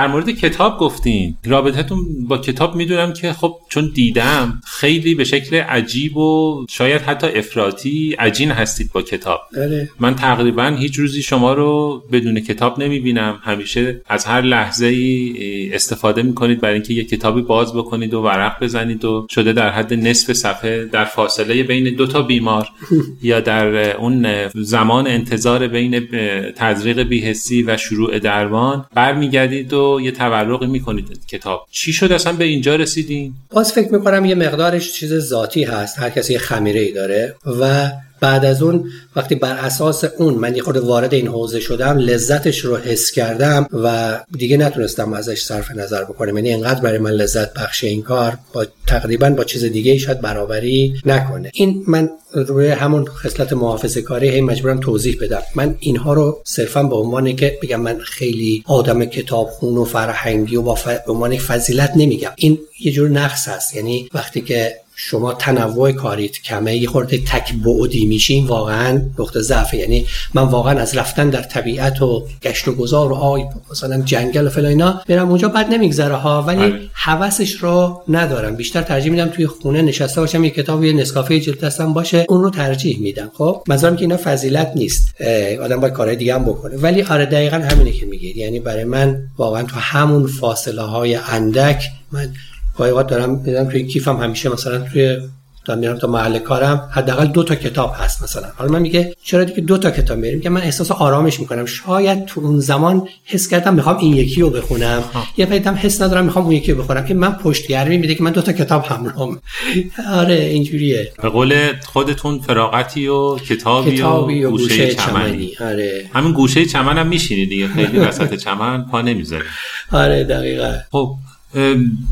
[0.06, 1.38] در مورد کتاب گفتین.
[1.46, 7.28] رابطتون با کتاب می‌دونم که خب چون دیدم خیلی به شکل عجیب و شاید حتی
[7.28, 9.42] افراطی عجین هستید با کتاب.
[9.56, 9.90] بله.
[10.00, 13.40] من تقریبا هیچ روزی شما رو بدون کتاب نمی‌بینم.
[13.44, 18.64] همیشه از هر لحظه ای استفاده می‌کنید برای اینکه یه کتابی باز بکنید و ورق
[18.64, 22.68] بزنید و شده در حد نصف صفحه در فاصله بین دو تا بیمار
[23.22, 26.08] یا در اون زمان انتظار بین
[26.56, 31.68] تزریق بیهسی و شروع درمان برمیگردید و یه تورقی می‌کنید کتاب.
[31.72, 33.34] چی شد؟ اصلا به اینجا رسیدین؟
[33.66, 36.00] باز فکر می‌کنم یه مقدارش چیز ذاتی هست.
[36.00, 40.56] هر کسی یه خمیره ای داره و بعد از اون وقتی بر اساس اون من
[40.56, 46.04] یه وارد این حوزه شدم لذتش رو حس کردم و دیگه نتونستم ازش صرف نظر
[46.04, 46.38] بکنم.
[46.38, 50.94] یعنی اینقدر برای من لذت بخش این کار با تقریبا با چیز دیگه شاید برابری
[51.06, 51.52] نکنه.
[51.54, 55.42] این من روی همون خصلت محافظه کاری هی مجبورم توضیح بدم.
[55.56, 60.62] من اینها رو صرفا به عنوان که بگم من خیلی آدم کتابخون و فرهنگی و
[60.62, 60.88] با ف...
[60.88, 62.32] به عنوان فضیلت نمیگم.
[62.36, 63.76] این یه جور نقص هست.
[63.76, 66.78] یعنی وقتی که شما تنوع کاریت کمه.
[66.78, 69.02] یه خورده تک بعدی میشین واقعا.
[69.20, 69.74] نقطه ضعف.
[69.74, 74.48] یعنی من واقعا از رفتن در طبیعت و گشت و گذار و آی مثلا جنگل
[74.48, 76.42] و فلان اینا میرم اونجا بد نمیگذره ها.
[76.42, 78.56] ولی حواسش رو ندارم.
[78.56, 80.44] بیشتر ترجیح میدم توی خونه نشسته باشم.
[80.44, 82.26] یه کتاب یه نسکافه جلد دستم باشه.
[82.30, 83.32] اون رو ترجیح میدم.
[83.34, 85.22] خب؟ منظورم که اینا فضیلت نیست.
[85.64, 86.78] آدم باید کارهای دیگه هم بکنه.
[86.78, 88.38] ولی آره دقیقا همینه که میگید.
[88.38, 92.34] یعنی برای من واقعا تو همون فاصله های اندک من
[92.78, 95.18] گاهی دارم میدم توی کیفم همیشه مثلا توی
[95.66, 98.48] تا میرم تا محل کارم حداقل دو تا کتاب هست مثلا.
[98.56, 101.66] حالا من میگه چرا دیگه دو تا کتاب میریم؟ که من احساس آرامش می‌کنم.
[101.66, 105.04] شاید تو اون زمان حس کردم می‌خوام این یکی رو بخونم.
[105.38, 107.06] یه پیدم حس ندارم می‌خوام اون یکی رو بخونم.
[107.06, 109.42] که من پشتگرمی میده که من دو تا کتاب همراهم.
[110.22, 111.12] آره اینجوریه.
[111.22, 115.52] به قول خودتون فراغتی و کتابی, کتابی و, گوشه, گوشه چمنی.
[115.60, 116.06] آره.
[116.14, 117.68] همین گوشه چمن هم میشینی دیگه.
[117.68, 119.46] خیلی وسط چمن پا نمی‌ذاری
[119.92, 120.74] آره دقیقا.
[120.92, 121.16] خب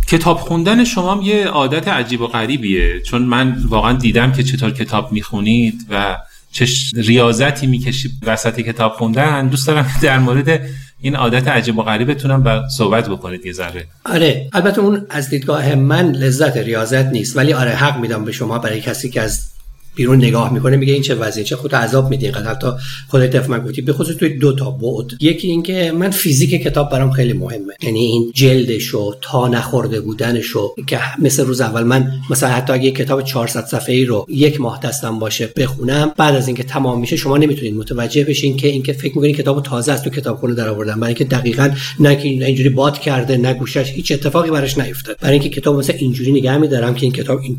[0.08, 3.02] کتاب خوندن شما هم یه عادت عجیب و غریبیه.
[3.02, 6.18] چون من واقعا دیدم که چطور کتاب می‌خونید و
[6.52, 9.48] چه ریاضتی می‌کشید وسط کتاب خوندن.
[9.48, 10.62] دوست دارم در مورد
[11.02, 13.86] این عادت عجیب و غریبتونم با صحبت بکنید یه ذره.
[14.06, 18.60] آره البته اون از دیدگاه من لذت ریاضت نیست ولی آره حق میدم به شما
[18.60, 19.53] برای کسی که از
[19.96, 22.50] بیرون نگاه می‌کنه میگه این چه وضعیه چه خود عذاب میده اینقدر.
[22.50, 22.68] حتی
[23.08, 25.06] خودت دفع گفتی به خصوص توی دو تا بعد.
[25.20, 27.74] یکی اینکه من فیزیک کتاب برام خیلی مهمه.
[27.84, 32.74] یعنی این جلدش و تا نخورده بودنش و که مثل روز اول من مثلا حتی
[32.74, 37.16] اگه کتاب 400 صفحه‌ای رو یک ماه دستم باشه بخونم بعد از اینکه تمام میشه
[37.16, 41.00] شما نمی‌تونید متوجه بشین که اینکه فکر می‌کنید کتابو تازه از تو کتابخونه در آوردن
[41.00, 45.18] برای اینکه دقیقاً نه که اینجوری باد کرده نه گوشش هیچ اتفاقی براش نیفتاد.
[45.22, 47.58] برای اینکه کتاب مثلا اینجوری نگه میدارم که این کتاب این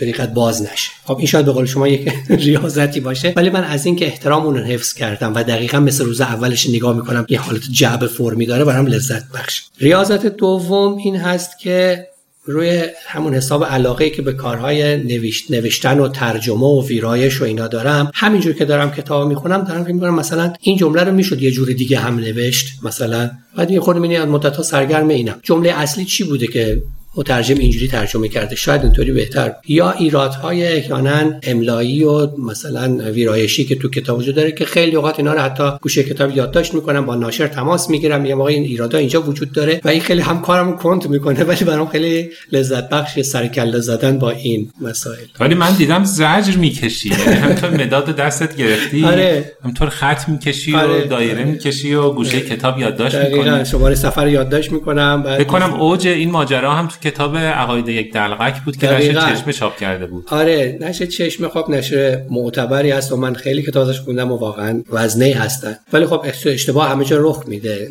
[0.00, 0.90] طریقت باز نشه.
[1.04, 2.12] خب این شاید به قول شما یک
[2.46, 3.32] ریاضتی باشه.
[3.36, 6.96] ولی من از اینکه احترام اون رو حفظ کردم و دقیقا مثل روز اولش نگاه
[6.96, 9.62] می‌کنم یه حالت جعب فرمی داره برام لذت بخش.
[9.80, 12.06] ریاضت دوم این هست که
[12.44, 17.68] روی همون حساب علاقه که به کارهای نوشت نوشتن و ترجمه و ویرایش و اینا
[17.68, 21.50] دارم همینجور که دارم کتاب می‌خونم دارم فکر می‌کنم مثلا این جمله رو می‌شد یه
[21.50, 26.04] جور دیگه هم نوشت مثلا بعد یه می‌بینی از مدت ها سرگرم اینم جمله اصلی
[26.04, 26.82] چی بوده که
[27.16, 28.56] مترجم اینجوری ترجمه کرده.
[28.56, 29.52] شاید اینطوری بهتر.
[29.68, 35.18] یا ایرادهای احیانا املایی و مثلا ویرایشی که تو کتاب وجود داره که خیلی اوقات
[35.18, 38.98] اینا رو حتی گوشه کتاب یادداشت می‌کنم با ناشر تماس می‌گیرم یا موقع این ایرادا
[38.98, 43.20] اینجا وجود داره و این خیلی هم کارم کنت می‌کنه ولی برام خیلی لذت بخش
[43.20, 45.24] سر کله زدن با این مسائل.
[45.40, 47.08] ولی من دیدم زجر می‌کشی.
[47.08, 49.52] یعنی همینطور مداد دستت گرفتی آره.
[49.62, 51.04] همینطور خط می‌کشی آره.
[51.04, 53.64] و دایره می‌کشی و گوشه کتاب یادداشت می‌کنی.
[53.64, 58.64] شماره سفر یادداشت می‌کنم فکر کنم اوج این ماجرا هم تو کتاب عقاید یک دلقک
[58.64, 59.20] بود که دقیقاً.
[59.20, 60.24] چشمه چاپ کرده بود.
[60.30, 64.82] آره نشه چشم خب نشر معتبری هست و من خیلی کتاب ازش خوندم و واقعا
[64.90, 65.76] وزنه هستن.
[65.92, 67.88] ولی خب اشتباه همه جا رخ میده.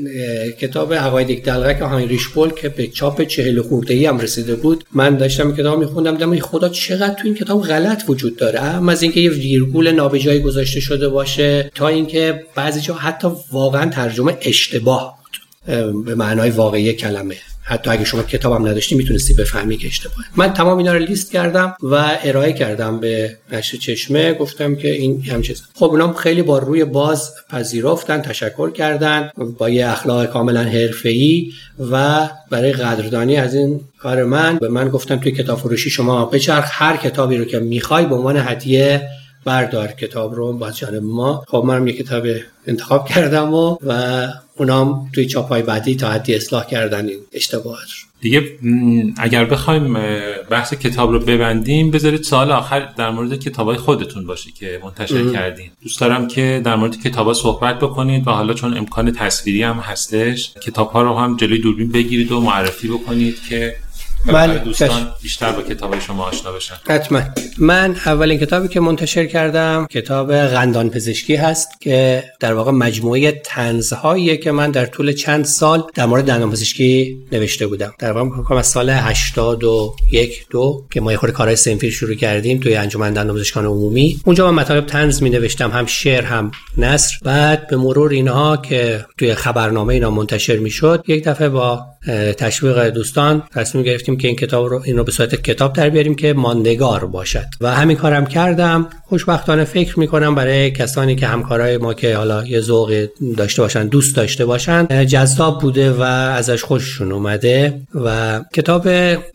[0.60, 4.84] کتاب عقاید یک دلقک هاینریش بول که به چاپ چهل خورده ای هم رسیده بود.
[4.93, 8.60] من داشتم کتاب میخوندم دیدم خدا چقدر تو این کتاب غلط وجود داره.
[8.60, 13.89] هم از اینکه یه ویرگول نابجایی گذاشته شده باشه تا اینکه بعضی جا حتی واقعا
[13.89, 15.25] ترجمه اشتباه بود.
[16.06, 17.36] به معنای واقعی کلمه.
[17.67, 20.25] حتی اگه شما کتابم نداشتی می‌تونستی بفهمی که اشتباهه.
[20.36, 24.34] من تمام اینا رو لیست کردم و ارائه کردم به نشر چشمه.
[24.34, 29.69] گفتم که این هم چیز خب اونا خیلی با روی باز پذیرفتن تشکر کردن با
[29.69, 31.51] یه اخلاق کاملا حرفه‌ای
[31.91, 36.69] و برای قدردانی از این کار من به من گفتن توی کتاب فروشی شما بچرخ
[36.71, 39.10] هر کتابی رو که می‌خوای به عنوان هدیه
[39.45, 41.43] بردار کتاب رو با جانب ما.
[41.47, 42.23] خب منم یه کتاب
[42.67, 44.27] انتخاب کردم و و
[44.58, 48.05] اونام توی چاپای بعدی تا حدی اصلاح کردن این اشتباهات رو.
[48.21, 48.43] دیگه
[49.17, 49.93] اگر بخوایم
[50.49, 55.71] بحث کتاب رو ببندیم بذارید سال آخر در مورد کتابای خودتون باشه که منتشر کردین.
[55.84, 60.53] دوست دارم که در مورد کتابا صحبت بکنید و حالا چون امکان تصویری هم هستش
[60.53, 63.75] کتاب ها رو هم جلوی دوربین بگیرید و معرفی بکنید که
[64.28, 66.76] من دوستان بیشتر با کتاب شما آشنا بشن.
[66.90, 67.22] حتما.
[67.58, 74.38] من اولین کتابی که منتشر کردم کتاب غندان پزشکی هست که در واقع مجموعه تنزهایی
[74.38, 77.94] که من در طول چند سال در مورد دندان پزشکی نوشته بودم.
[78.00, 82.76] در واقع از سال 81 دو که ما یه خورده کارهای سنفیر شروع کردیم توی
[82.76, 87.16] انجمن دندان پزشکان عمومی اونجا من مطالب تنز می نوشتم هم شعر هم نثر.
[87.24, 91.86] بعد به مرور اینها که توی خبرنامه اینا منتشر می‌شد یک دفعه با
[92.38, 96.15] تشویق دوستان تصمیم گرفتیم که این کتاب رو این رو به صورت کتاب در بیاریم
[96.15, 97.45] که ماندگار باشد.
[97.62, 98.89] و همین کارم کردم.
[99.06, 104.15] خوشبختانه فکر می‌کنم برای کسانی که همکارای ما که حالا یه ذوق داشته باشن دوست
[104.15, 107.82] داشته باشن جذاب بوده و ازش خوششون اومده.
[107.95, 108.89] و کتاب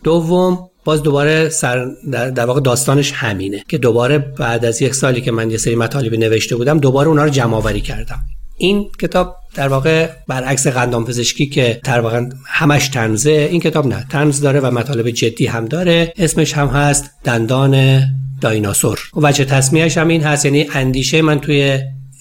[0.04, 5.32] دوم باز دوباره سر در, واقع داستانش همینه که دوباره بعد از یک سالی که
[5.32, 8.18] من یه سری مطالبی نوشته بودم دوباره اونا رو جمع آوری کردم.
[8.60, 14.06] این کتاب در واقع برعکس قندام پزشکی که در واقع همش تنزه این کتاب نه
[14.10, 16.12] تنز داره و مطالب جدی هم داره.
[16.16, 18.02] اسمش هم هست دندان
[18.40, 18.98] دایناسور.
[19.16, 21.78] وجه تصمیهش هم این هست یعنی اندیشه من توی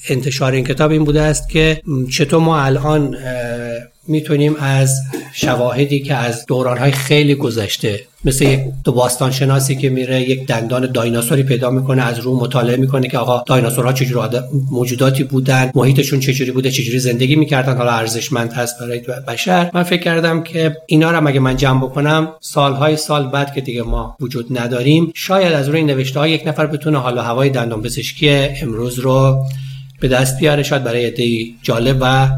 [0.10, 3.16] انتشار این کتاب این بوده است که چطور ما الان
[4.10, 5.02] می‌تونیم از
[5.34, 10.92] شواهدی که از دورانهای خیلی گذشته مثل یک دو باستان شناسی که میره یک دندان
[10.92, 14.38] دایناسوری پیدا می‌کنه از رو مطالعه می‌کنه که آقا دایناسورها چجوری
[14.72, 19.72] موجوداتی بودن محیطشون چجوری بوده چجوری زندگی می‌کردن حالا ارزشمند هست برای بشر.
[19.74, 23.84] من فکر کردم که اینا رو اگه من جمع بکنم سالهای سال بعد که دیگه
[23.84, 28.30] ما وجود نداریم شاید از روی نوشته ها یک نفر بتونه حالا هوای دندان پزشکی
[28.30, 29.46] امروز رو
[30.00, 32.30] به دست بیاره شاید برای عده جالب و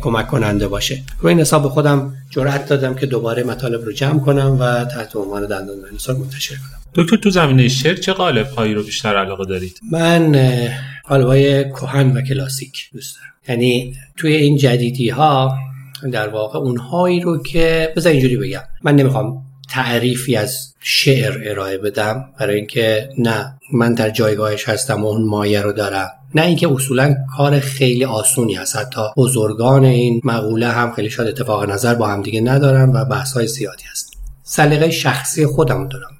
[0.00, 1.02] کمک کننده باشه.
[1.20, 5.46] روی این حساب خودم جرأت دادم که دوباره مطالب رو جمع کنم و تحت عنوان
[5.46, 7.04] دندان دایناسور منتشر کنم.
[7.04, 10.36] دکتر تو زمینه شعر چه قالب هایی رو بیشتر علاقه دارید؟ من
[11.08, 13.32] قالبای کهن و کلاسیک دوست دارم.
[13.48, 15.58] یعنی توی این جدیدی ها
[16.12, 18.62] در واقع اونهایی رو که بذار اینجوری بگم.
[18.82, 25.06] من نمی‌خوام تعریفی از شعر ارائه بدم برای اینکه نه من در جایگاهش هستم و
[25.06, 26.08] اون مایه رو دارم.
[26.36, 28.76] نه اینکه اصولا کار خیلی آسونی هست.
[28.76, 33.32] حتی بزرگان این مقوله هم خیلی شاید اتفاق نظر با هم دیگه ندارن و بحث
[33.32, 34.12] های زیادی هست.
[34.42, 36.10] سلیقه شخصی خودم دارم.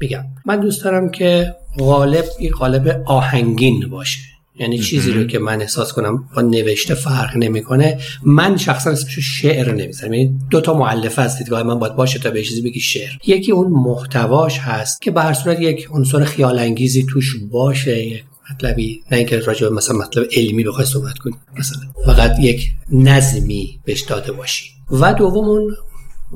[0.00, 4.20] میگم من دوست دارم که غالب این غالب آهنگین باشه.
[4.60, 7.98] یعنی چیزی رو که من احساس کنم با نوشته فرق نمی‌کنه.
[8.22, 10.12] من شخصا اسمش شعر نمی‌ذارم.
[10.12, 11.38] یعنی دو تا مؤلفه هست.
[11.38, 13.10] دیدگاه من باید باشه تا به چیزی بگی شعر.
[13.26, 18.24] یکی اون محتواش هست که به هر صورت یک عنصر خیال انگیزی توش باشه یک
[18.54, 21.34] مطلبی نه اینکه راجع به مثلا مطلب علمی بخوای صحبت کنی.
[21.58, 24.70] مثلا فقط یک نظمی بهش داده باشی.
[24.90, 25.76] و دوم اون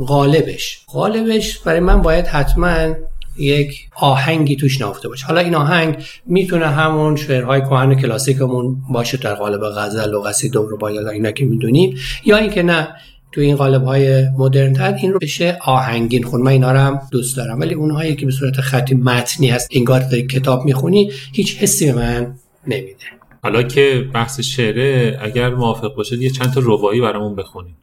[0.07, 0.79] غالبش.
[0.89, 2.95] غالبش برای من باید حتما
[3.39, 5.27] یک آهنگی توش نافته باشه.
[5.27, 10.71] حالا این آهنگ می‌تونه همون شعرهای کهن کلاسیکمون باشه در قالب غزل و قصیده و
[10.71, 12.89] رباعیات اینا که می‌دونیم یا اینکه نه
[13.33, 16.43] تو این قالب های مدرن تر این رو بشه آهنگین خون.
[16.43, 20.01] من اینا رو هم دوست دارم ولی اونهایی که به صورت خطی متنی هست انگار
[20.01, 22.35] داری کتاب می‌خونی هیچ حسی به من
[22.67, 23.05] نمیده.
[23.43, 27.77] حالا که بحث شعره اگر موافق باشید یه چند تا ربایی برامون بخونیم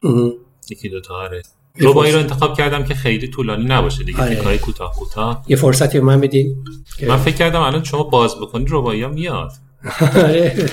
[0.70, 1.42] یکی دو تا آره.
[1.80, 4.36] ربایی رو انتخاب کردم که خیلی طولانی نباشه دیگه آره.
[4.36, 5.44] تیکای کوتاه کوتاه.
[5.48, 6.56] یه فرصتی من بدین
[7.08, 9.52] من فکر کردم الان شما باز بکنید ربایی ها میاد.
[10.16, 10.68] آره.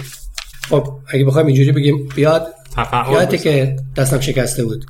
[0.69, 2.47] خب اگه بخوایم اینجوری بگیم بیاد.
[2.77, 4.85] یادته که دستم شکسته بود.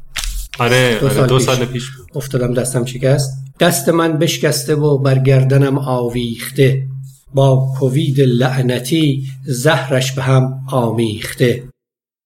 [0.60, 1.46] آره دو, آره، سال, دو پیش.
[1.46, 3.32] سال پیش افتادم دستم شکست.
[3.60, 6.88] دست من بشکسته و برگردنم آویخته.
[7.34, 11.64] با کووید لعنتی زهرش به هم آمیخته.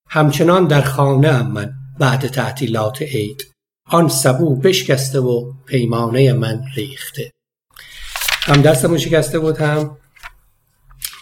[0.09, 3.47] همچنان در خانه هم من بعد تعطیلات عید.
[3.89, 7.31] آن سبو بشکسته و پیمانه من ریخته.
[8.41, 9.97] هم دستمون شکسته بود هم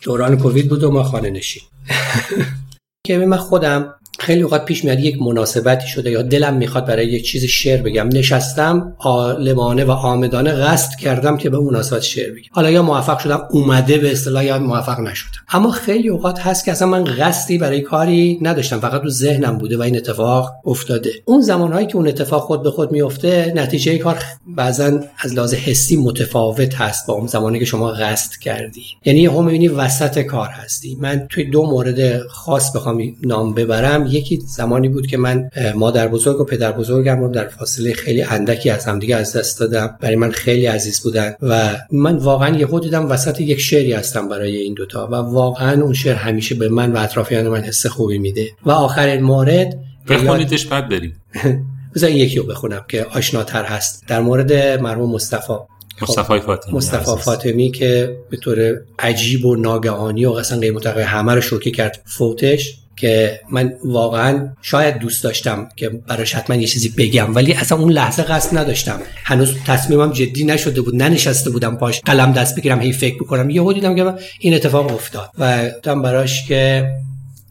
[0.03, 1.63] دوران کووید بود و ما خانه نشین.
[3.05, 7.25] که من خودم خیلی اوقات پیش میاد یک مناسبتی شده یا دلم می‌خواد برای یک
[7.25, 8.09] چیز شعر بگم.
[8.13, 12.49] نشستم عالمانه و آمدانه قصد کردم که به مناسبت شعر بگم.
[12.51, 15.39] حالا یا موفق شدم اومده به اصطلاح یا موفق نشدم.
[15.49, 18.79] اما خیلی اوقات هست که اصلا من قصدی برای کاری نداشتم.
[18.79, 21.11] فقط تو ذهنم بوده و این اتفاق افتاده.
[21.25, 25.95] اون زمانهایی که اون اتفاق خود به خود میفته نتیجه کار بعضا از لحاظ حسی
[25.95, 28.83] متفاوت هست با اون زمانی که شما قصد کردی.
[29.05, 30.97] یعنی هم می‌بینی وسط کار هستی.
[30.99, 34.02] من توی دو مورد خاص بخوام نام ببرم.
[34.07, 38.69] یکی زمانی بود که من مادر بزرگ و پدر بزرگم رو در فاصله خیلی اندکی
[38.69, 39.97] از همدیگه از دست دادم.
[40.01, 44.57] برای من خیلی عزیز بودن و من واقعا یهو دیدم وسط یک شعری هستم برای
[44.57, 48.49] این دوتا و واقعا اون شعر همیشه به من و اطرافیان من حس خوبی میده.
[48.65, 51.21] و آخرین مورد بخونیدش بعد بریم.
[51.95, 54.03] بذار یکی رو بخونم که آشناتر هست.
[54.07, 55.53] در مورد مرحوم مصطفی.
[56.01, 61.33] مصطفی فاطمی مصطفی فاطمی که به طور عجیب و ناگهانی و اصلا غیر متوقع همه
[61.35, 62.82] رو شوکه کرد فوتش.
[62.95, 67.91] که من واقعا شاید دوست داشتم که براش حتما یه چیزی بگم ولی اصلا اون
[67.91, 68.99] لحظه قصد نداشتم.
[69.23, 73.49] هنوز تصمیمم جدی نشده بود ننشسته بودم پاش قلم دست بگیرم هی فکر بکنم.
[73.49, 76.89] یهو دیدم که این اتفاق افتاد و گفتم براش که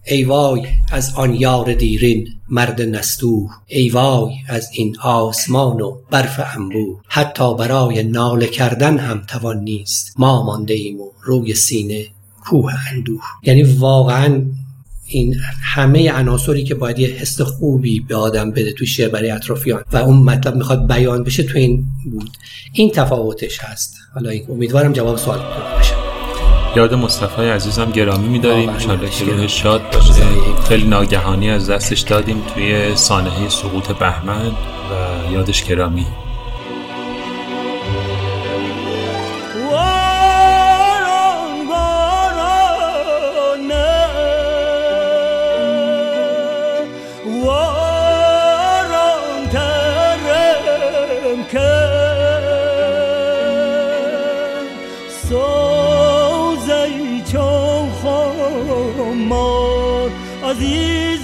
[0.07, 6.41] ای وای از آن یار دیرین مرد نستو ای وای از این آسمان و برف
[6.57, 12.07] انبو حتی برای ناله کردن هم توان نیست ما مانده ایم و روی سینه
[12.45, 13.23] کوه اندوه.
[13.43, 14.43] یعنی واقعا
[15.13, 19.83] این همه عناصری که باید یه حس خوبی به آدم بده تو شعر برای اطرافیان
[19.93, 22.31] و اون مطلب می‌خواد بیان بشه تو این بود.
[22.73, 23.97] این تفاوتش هست.
[24.15, 25.95] حالا امیدوارم جواب سوال باشه.
[26.77, 28.69] یاد مصطفی عزیزم گرامی میداریم.
[28.69, 30.23] انشالله که روح شاد باشه.
[30.69, 36.07] خیلی ناگهانی از دستش دادیم توی سانحه سقوط بهمن و یادش گرامی.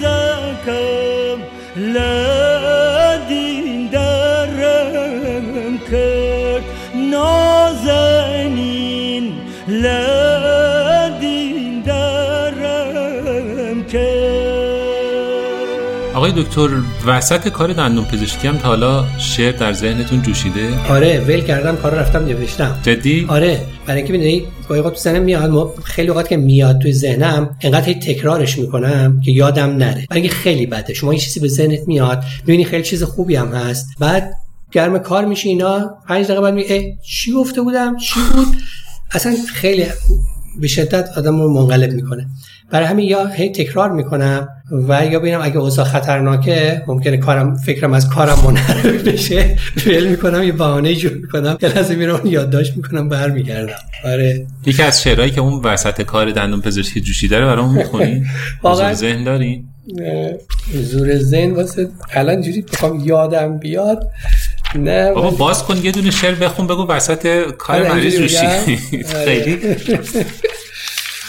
[0.01, 0.03] ز
[0.67, 1.39] کم
[1.77, 8.45] لدین درم کرد نازنین
[9.69, 10.08] ل.
[16.29, 16.69] آقای دکتر
[17.07, 21.95] وسط کار دندون پزشکی هم تا حالا شعر در ذهنتون جوشیده؟ آره ول کردم کار
[21.95, 22.79] رفتم نوشتم.
[22.83, 27.57] جدی؟ آره برای اینکه می‌دونی گاهی اوقات تو میاد خیلی اوقات که میاد توی ذهنم
[27.61, 30.07] انقدر تکرارش می‌کنم که یادم نره.
[30.11, 30.95] برای اینکه خیلی بده.
[30.95, 33.87] شما یه چیزی به ذهنت میاد می‌بینی خیلی چیز خوبی هم هست.
[34.01, 34.33] بعد
[34.73, 38.57] گرم کار میشه اینا پنج دقیقه بعد میگه چی گفته بودم؟ چی بود؟
[39.11, 39.87] اصلا خیلی
[40.61, 42.27] به شدت آدم رو منقلب می‌کنه.
[42.71, 44.49] برای همین یا هی تکرار می‌کنم
[44.89, 49.57] و یا ببینم اگه اوضاع خطرناکه ممکنه کارم فکرم از کارم منحرف بشه.
[49.87, 51.57] ول می‌کنم یه بهانه جور می‌کنم.
[51.57, 53.75] که لازم میرم یادداشت می‌کنم برمیگردم.
[54.05, 54.47] آره.
[54.67, 58.25] یکی از شعرهایی که اون وسط کار دندون پزشکی جوشی داره برام می‌خونی؟
[58.63, 58.95] واقعا.
[58.95, 59.65] ذهن داری؟
[60.75, 64.11] زور ذهن واسه الان جوری بخوام یادم بیاد.
[64.75, 68.47] نه بابا باز کن یه دونه شعر بخون بگو وسط کار آره، مریض روشی
[69.25, 69.77] خیلی.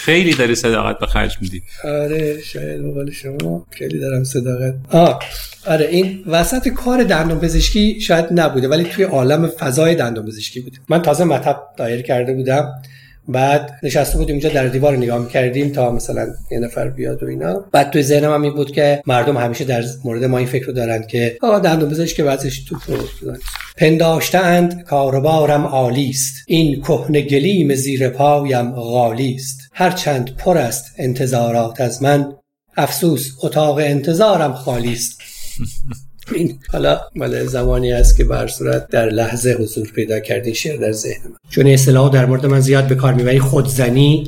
[0.10, 1.64] خیلی داری صداقت به خرج میدی.
[1.84, 4.74] آره شاید به شما خیلی دارم صداقت.
[4.92, 5.20] آه
[5.68, 10.78] آره این وسط کار دندون پزشکی شاید نبوده ولی توی عالم فضای دندون پزشکی بود.
[10.90, 12.68] من تازه مطب دایر کرده بودم.
[13.30, 17.66] بعد نشسته بودیم اینجا در دیوار نگاه می‌کردیم تا مثلا یه نفر بیاد و اینا.
[17.72, 20.74] بعد توی ذهنم هم این بود که مردم همیشه در مورد ما این فکر رو
[20.74, 22.76] دارن که آقا دندون پزشک که وضعش تو
[23.78, 26.36] پنداشتند کاربارم عالی است.
[26.48, 29.60] این کهنه گلیم زیر پایم غالی است.
[29.74, 32.34] هرچند پر است انتظارات از من
[32.78, 35.22] افسوس اتاق انتظارم خالی است.
[36.34, 36.60] این.
[36.72, 41.22] حالا مال زمانی است که بر صورت در لحظه حضور پیدا کردی شعر در ذهن
[41.30, 41.38] من.
[41.50, 44.28] چون اصطلاح در مورد من زیاد به کار می‌بری خودزنی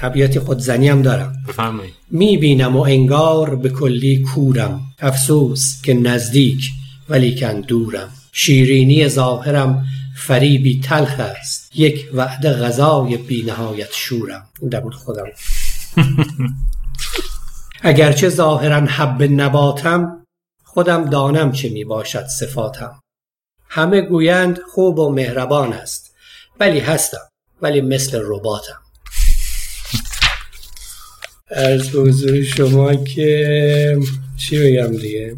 [0.00, 1.32] طبیعت خودزنی هم دارم.
[1.48, 1.94] بفرمایید.
[2.10, 4.80] می‌بینم و انگار به کلی کورم.
[4.98, 6.70] افسوس که نزدیک
[7.08, 8.08] ولیکن دورم.
[8.32, 9.84] شیرینی ظاهرم
[10.16, 11.70] فریبی تلخ است.
[11.74, 14.42] یک وعده غذای بینهایت شورم.
[14.60, 15.24] این در خودم.
[17.82, 20.19] اگرچه ظاهرا حب نباتم
[20.72, 23.00] خودم دانم چه می باشد صفاتم.
[23.68, 26.14] همه گویند خوب و مهربان است.
[26.60, 27.28] ولی هستم
[27.62, 28.80] ولی مثل رباتم.
[31.50, 33.98] از حضور شما که
[34.36, 35.36] چی بگم دیگه؟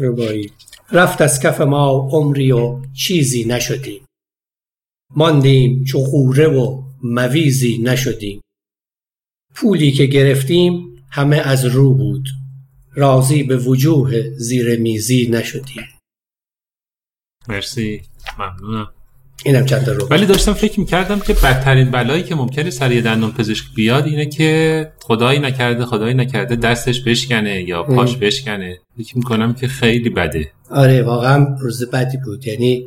[0.00, 0.52] ربایی.
[0.92, 4.04] رفت از کف ما عمری و چیزی نشدیم.
[5.16, 8.40] ماندیم چو خوره و مویزی نشدیم.
[9.54, 12.28] پولی که گرفتیم همه از رو بود.
[12.94, 15.84] راضی به وجوه زیر میزی نشدیم
[17.48, 18.02] مرسی.
[18.38, 18.88] ممنونم.
[19.44, 20.06] اینم چند رو.
[20.10, 24.26] ولی داشتم فکر می‌کردم که بدترین بلایی که ممکنه سر یه دندون پزشک بیاد اینه
[24.26, 28.78] که خدایی نکرده خدایی نکرده دستش بشکنه یا پاش بشکنه.
[28.98, 30.50] فکر می‌کنم که خیلی بده.
[30.70, 32.46] آره واقعا روز بدی بود.
[32.46, 32.86] یعنی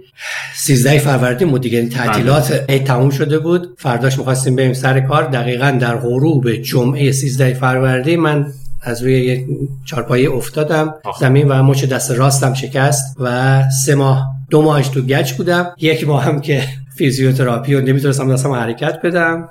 [0.56, 1.90] 13 فروردین بود دیگه.
[1.90, 2.66] تعطیلات بله.
[2.70, 3.76] ای تموم شده بود.
[3.78, 5.24] فرداش می‌خواستیم بریم سر کار.
[5.24, 9.46] دقیقا در غروب جمعه 13 فروردین من از روی یک
[9.86, 10.94] چارپایه افتادم.
[11.20, 15.66] زمین و مچ دست راستم شکست و سه ماه دو ماهش تو گچ بودم.
[15.80, 16.64] یک ماه هم که
[16.96, 19.50] فیزیوتراپی و نمی‌تونستم دستم حرکت بدم.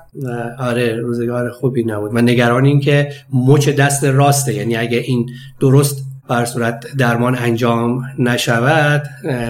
[0.58, 2.12] آره روزگار خوبی نبود.
[2.12, 4.54] من نگران این که مچ دست راسته.
[4.54, 5.26] یعنی اگه این
[5.60, 9.02] درست بر صورت درمان انجام نشود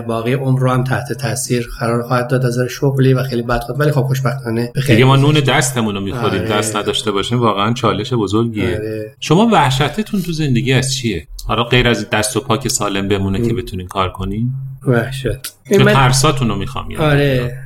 [0.06, 2.46] باقی عمر رو هم تحت تاثیر قرار خواهد داد.
[2.46, 3.80] از شغلی و خیلی بد خود.
[3.80, 6.40] ولی خب خوشبختانه دیگه ما نون دستمون رو می‌خوریم.
[6.40, 6.48] آره.
[6.48, 8.76] دست نداشته باشیم واقعا چالش بزرگیه.
[8.76, 9.14] آره.
[9.20, 13.48] شما وحشتتون تو زندگی از چیه؟ حالا غیر از دست و پاک سالم بمونه ام.
[13.48, 14.50] که بتونین کار کنین؟
[14.86, 15.26] وحشت.
[15.70, 15.92] من...
[15.92, 17.58] ترساتون رو می‌خوام آره.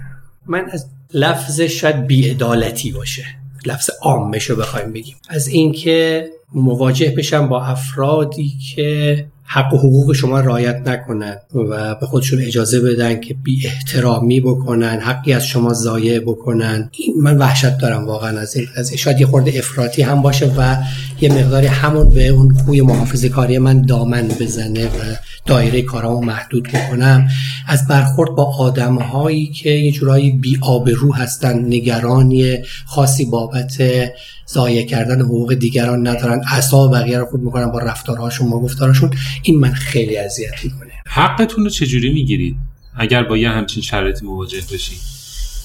[0.46, 3.24] من از لفظ شاید بیعدالتی باشه.
[3.66, 5.16] لفظ عامش رو بخوایم بگیم.
[5.28, 12.06] از اینکه مواجه بشن با افرادی که حق و حقوق شما رایت نکنن و به
[12.06, 16.90] خودشون اجازه بدن که بی احترامی بکنن حقی از شما ضایع بکنن.
[17.22, 20.76] من وحشت دارم واقعا از این از شاید یه خورده افراطی هم باشه و
[21.20, 26.68] یه مقداری همون به اون خوی محافظه کاری من دامن بزنه و دایره کارامو محدود
[26.68, 27.28] بکنم.
[27.66, 33.82] از برخورد با آدم هایی که یه جورایی بی آبرو هستن نگرانی خاصی بابت
[34.52, 36.40] ضایع کردن حقوق دیگران ندارن.
[36.52, 39.10] اعصاب بقیه رو خود می‌کنن با رفتارهاشون با گفتارشون.
[39.42, 40.92] این من خیلی اذیت می‌کنه.
[41.06, 42.56] حقتون رو چجوری می‌گیرید؟
[42.96, 44.98] اگر با یه همچین شرایطی مواجه بشید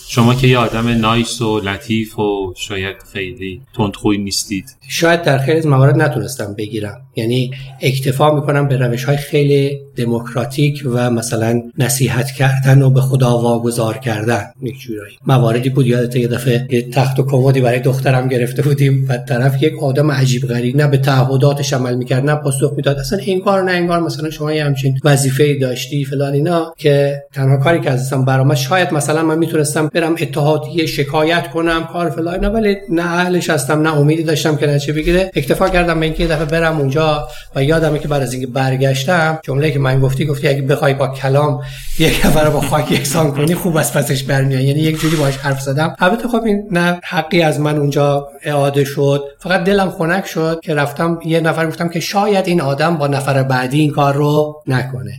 [0.08, 4.66] شما که یه آدم نایس و لطیف و شاید خیلی تندخوی نیستید.
[4.88, 7.05] شاید در خیلی از موارد نتونستم بگیرم.
[7.16, 7.52] یعنی
[7.82, 13.98] اکتفا می‌کنم به روش های خیلی دموکراتیک و مثلا نصیحت کردن و به خدا واگذار
[13.98, 15.16] کردن یک جورایی.
[15.28, 19.64] مواردی بود یادت یه دفعه یه تخت و کمدی برای دخترم گرفته بودیم و طرف
[19.64, 22.98] یک آدم عجیب غریب نه به تعهداتش عمل می‌کرد نه پاسخ می‌داد.
[22.98, 27.58] اصلا این کار نه انگار مثلا شما یه همچین وظیفه داشتی فلان اینا که تنها
[27.58, 32.48] کاری که ازم برام شاید مثلا من می‌تونستم برم اتحادیه شکایت کنم کار فلان نه
[32.48, 35.32] ولی نه اهلش هستم نه امیدی داشتم که نچه بگیره.
[35.36, 37.05] اکتفا کردم به اینکه دفعه برم اونجا
[37.56, 41.08] و یادمه که بعد از اینکه برگشتم جمله که من گفتی گفتی اگه بخوای با
[41.08, 41.62] کلام
[42.00, 45.62] یک نفر با خاک یکسان کنی خوب از پسش برمیاد یعنی یک جوری باش حرف
[45.62, 45.96] زدم.
[46.00, 49.24] البته خب این نه حقی از من اونجا اعاده شد.
[49.40, 53.44] فقط دلم خنک شد که رفتم یه نفر گفتم که شاید این آدم با نفر
[53.44, 55.14] بعدی این کار رو نکنه.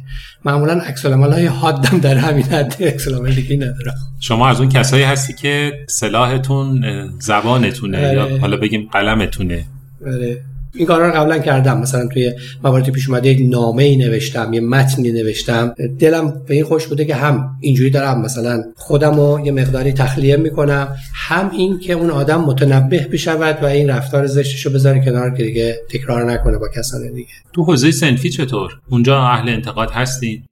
[0.45, 3.95] معمولا عکس های حادم در همین حد عکس دیگه ندارم.
[4.21, 6.85] شما از اون کسایی هستی که سلاحتون
[7.21, 8.39] زبانتونه یا آره.
[8.39, 9.65] حالا بگیم قلمتونه؟
[10.07, 10.41] آره.
[10.77, 11.81] این کارا رو قبلا کردم.
[11.81, 12.33] مثلا توی
[12.65, 15.75] مواردی پیش اومده یک نامه ای نوشتم یه متنی نوشتم.
[15.99, 18.21] دلم به این خوش بوده که هم اینجوری دارم.
[18.21, 23.67] مثلا خودم رو یه مقداری تخلیه می‌کنم هم این که اون آدم متنبه بشود و
[23.67, 27.29] این رفتار زشتش رو بذاره کنار که دیگه تکرار نکنه با کسان دیگه.
[27.53, 30.43] تو حوزه سنفی چطور؟ اونجا اهل انتقاد هستین؟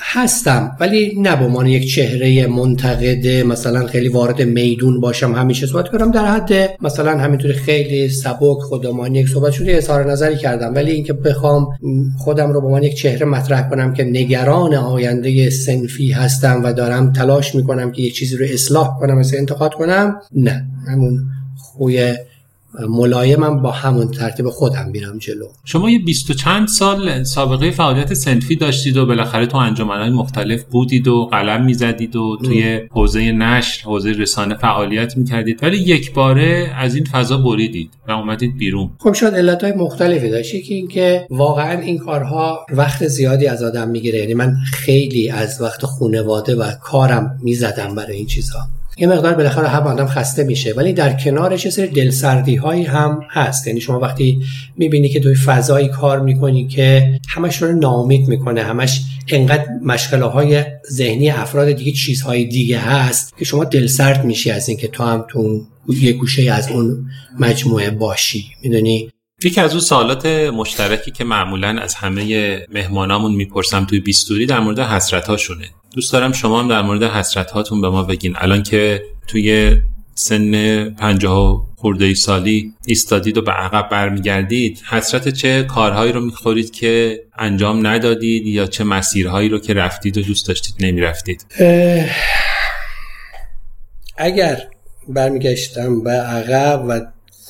[0.00, 5.88] هستم ولی نه به عنوان یک چهره منتقد مثلا خیلی وارد میدون باشم همیشه صحبت
[5.88, 10.74] کنم در حد مثلا همینطوری خیلی سبک خودمانی یک صحبت شده اظهار نظری کردم.
[10.74, 11.66] ولی اینکه بخوام
[12.18, 17.12] خودم رو به عنوان یک چهره مطرح کنم که نگران آینده سنفی هستم و دارم
[17.12, 20.66] تلاش می‌کنم که یک چیزی رو اصلاح کنم مثل انتقاد کنم نه.
[20.88, 21.18] همون
[21.56, 22.14] خوی
[22.88, 25.46] ملایمم با همون ترتیب خودم میرم جلو.
[25.64, 30.64] شما یه بیست و چند سال سابقه فعالیت سنفی داشتید و بالاخره تو انجمنهای مختلف
[30.64, 35.62] بودید و قلم می‌زدید و توی حوزه نشر حوزه رسانه فعالیت می‌کردید.
[35.62, 38.90] ولی یک باره از این فضا بریدید و اومدید بیرون.
[38.98, 40.48] خب شاید علتهای مختلفی داشت.
[40.62, 44.18] که اینکه واقعا این کارها وقت زیادی از آدم می‌گیره.
[44.18, 48.60] یعنی من خیلی از وقت خونواده و کارم می‌زدم برای این چیزها.
[48.98, 53.20] یه مقدار بالاخره هم آدم خسته میشه ولی در کنارش یه سری دلسردی هایی هم
[53.30, 53.66] هست.
[53.66, 54.42] یعنی شما وقتی
[54.76, 60.64] می‌بینی که توی فضایی کار می‌کنی که همش رو نامید می‌کنه همش انقدر مشغله های
[60.90, 65.66] ذهنی افراد دیگه چیزهای دیگه هست که شما دلسرد میشی از اینکه تو هم تو
[65.88, 67.06] یه گوشه از اون
[67.38, 68.44] مجموعه باشی.
[68.62, 69.10] می‌دونی؟
[69.44, 74.78] یکی از اون سوالات مشترکی که معمولا از همه مهمانامون می‌پرسم توی بیستوری در مورد
[74.78, 75.64] حسرت هاشونه
[75.98, 78.34] دوست دارم شما هم در مورد حسرت هاتون به ما بگین.
[78.36, 79.76] الان که توی
[80.14, 86.70] سن پنجاه خورده ای سالی ایستادید و به عقب برمیگردید حسرت چه کارهایی رو می‌خورید
[86.70, 91.46] که انجام ندادید یا چه مسیرهایی رو که رفتید و دوست داشتید نمی‌رفتید؟
[94.16, 94.62] اگر
[95.08, 97.00] برمیگشتم به عقب و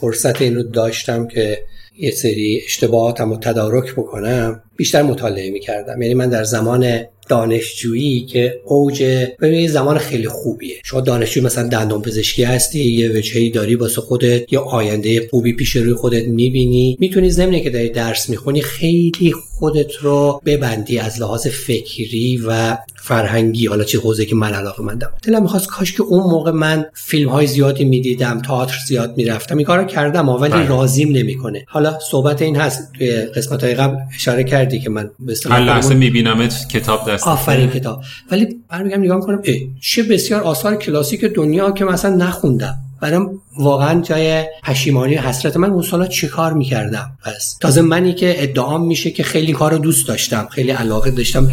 [0.01, 1.59] فرصت این رو داشتم که
[1.99, 6.03] یه سری اشتباهاتم رو تدارک بکنم بیشتر مطالعه می‌کردم.
[6.03, 9.03] یعنی من در زمان دانشجویی که اوج
[9.41, 10.75] ببینید زمان خیلی خوبیه.
[10.85, 15.77] شما دانشجو مثلا دندان پزشکی هستی یه وجهی داری واسه خودت یا آینده خوبی پیش
[15.77, 16.97] روی خودت می‌بینی.
[17.01, 23.67] می‌تونی زمینه که داری درس می‌خونی خیلی خودت رو ببندی از لحاظ فکری و فرهنگی.
[23.67, 27.29] حالا چه حوزه که من علاقه مندم دلم می‌خواست کاش که اون موقع من فیلم
[27.29, 29.57] های زیادی می‌دیدم تئاتر زیاد می‌رفتم.
[29.57, 30.69] این کارو کردم ولی بله.
[30.69, 31.65] راضیم نمی‌کنه.
[31.69, 32.93] حالا صحبت این هست.
[32.99, 37.71] توی قسمت های قبل اشاره کردی که من به اصطلاح لحظه میبینمت کتاب دست آفرین
[37.71, 38.03] کتاب.
[38.31, 39.43] ولی برمیگم نگاه کنم
[39.81, 42.75] چه بسیار آثار کلاسیک دنیا که مثلا نخوندم.
[43.01, 48.15] برام واقعا جای پشیمانی و حسرت من اون سالا چه کار می‌کردم؟ پس تازه منی
[48.15, 51.49] که ادعام میشه که خیلی کار رو دوست داشتم خیلی علاقه داشتم.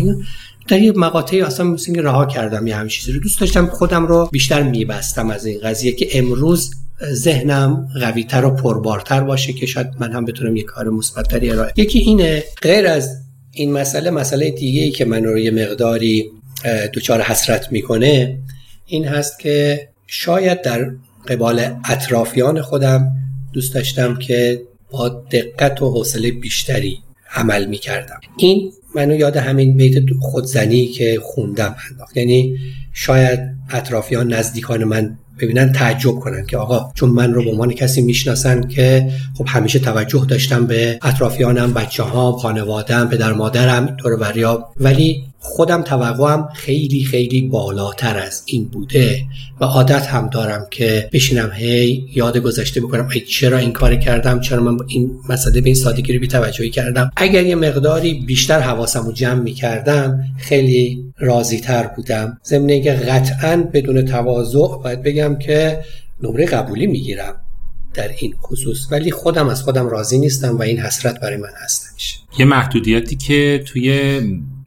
[0.67, 4.29] در یه مقاطعی اصلا مثل رها کردم یه همین چیزی رو دوست داشتم خودم رو
[4.31, 6.71] بیشتر میبستم از این قضیه که امروز
[7.03, 11.99] ذهنم قویتر و پربارتر باشه که شاید من هم بتونم یه کار مثبتتری ارائه یکی
[11.99, 13.17] اینه غیر از
[13.51, 16.31] این مسئله مسئله دیگه ای که من رو یه مقداری
[16.93, 18.37] دچار حسرت می‌کنه
[18.85, 20.91] این هست که شاید در
[21.27, 23.11] قبال اطرافیان خودم
[23.53, 26.99] دوست داشتم که با دقت و حوصله بیشتری
[27.35, 28.19] عمل می‌کردم.
[28.37, 32.17] این منو یاد همین بیت خودزنی که خوندم انداخت.
[32.17, 32.57] یعنی
[32.93, 33.39] شاید
[33.69, 38.67] اطرافیان نزدیکان من ببینن تعجب کنن که آقا چون من رو به عنوان کسی می‌شناسن
[38.67, 45.23] که خب همیشه توجه داشتم به اطرافیانم بچه ها خانوادم پدر مادرم طور وریا ولی
[45.45, 49.21] خودم توقعم خیلی خیلی بالاتر از این بوده
[49.61, 53.09] و عادت هم دارم که بشینم هی یاد گذشته بکنم.
[53.13, 57.11] ای چرا این کار کردم؟ چرا من این مسئله به این سادگی رو توجهی کردم؟
[57.17, 62.37] اگر یه مقداری بیشتر حواسم رو جمع می کردم خیلی راضی تر بودم.
[62.45, 65.83] ضمن که قطعا بدون تواضع باید بگم که
[66.23, 67.35] نمره قبولی می‌گیرم
[67.93, 72.19] در این خصوص ولی خودم از خودم راضی نیستم و این حسرت برای من هستش
[72.37, 74.21] یه محدودیتی که توی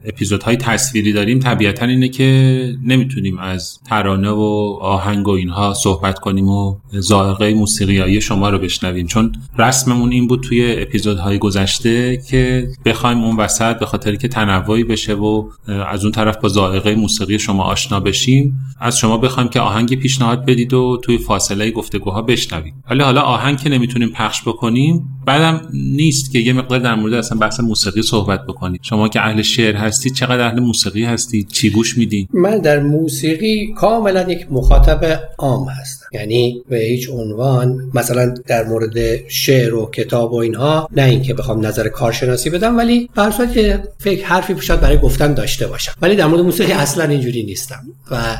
[0.05, 6.49] اپیزودهای تصویری داریم طبیعتا اینه که نمی‌تونیم از ترانه و آهنگ و اینها صحبت کنیم
[6.49, 9.07] و ذائقه موسیقیایی شما رو بشنویم.
[9.07, 14.83] چون رسممون این بود توی اپیزودهای گذشته که بخوایم اون وسط به خاطر که تنوعی
[14.83, 15.49] بشه و
[15.87, 20.45] از اون طرف با ذائقه موسیقی شما آشنا بشیم از شما بخوایم که آهنگی پیشنهاد
[20.45, 22.73] بدید و توی فاصله گفتگوها بشنوید.
[22.89, 27.37] ولی حالا آهنگ که نمی‌تونیم پخش بکنیم بعدم نیست که یه مقدار در مورد اصلا
[27.37, 31.97] بحث موسیقی صحبت بکنید شما که اهل شعر هستی؟ چقدر اهل موسیقی هستی؟ چی گوش
[31.97, 36.05] میدی؟ من در موسیقی کاملا یک مخاطب عام هستم.
[36.13, 41.65] یعنی به هیچ عنوان مثلا در مورد شعر و کتاب و اینها نه اینکه بخوام
[41.65, 45.91] نظر کارشناسی بدم ولی به که فکر حرفی شاید برای گفتن داشته باشم.
[46.01, 47.81] ولی در مورد موسیقی اصلا اینجوری نیستم.
[48.11, 48.37] و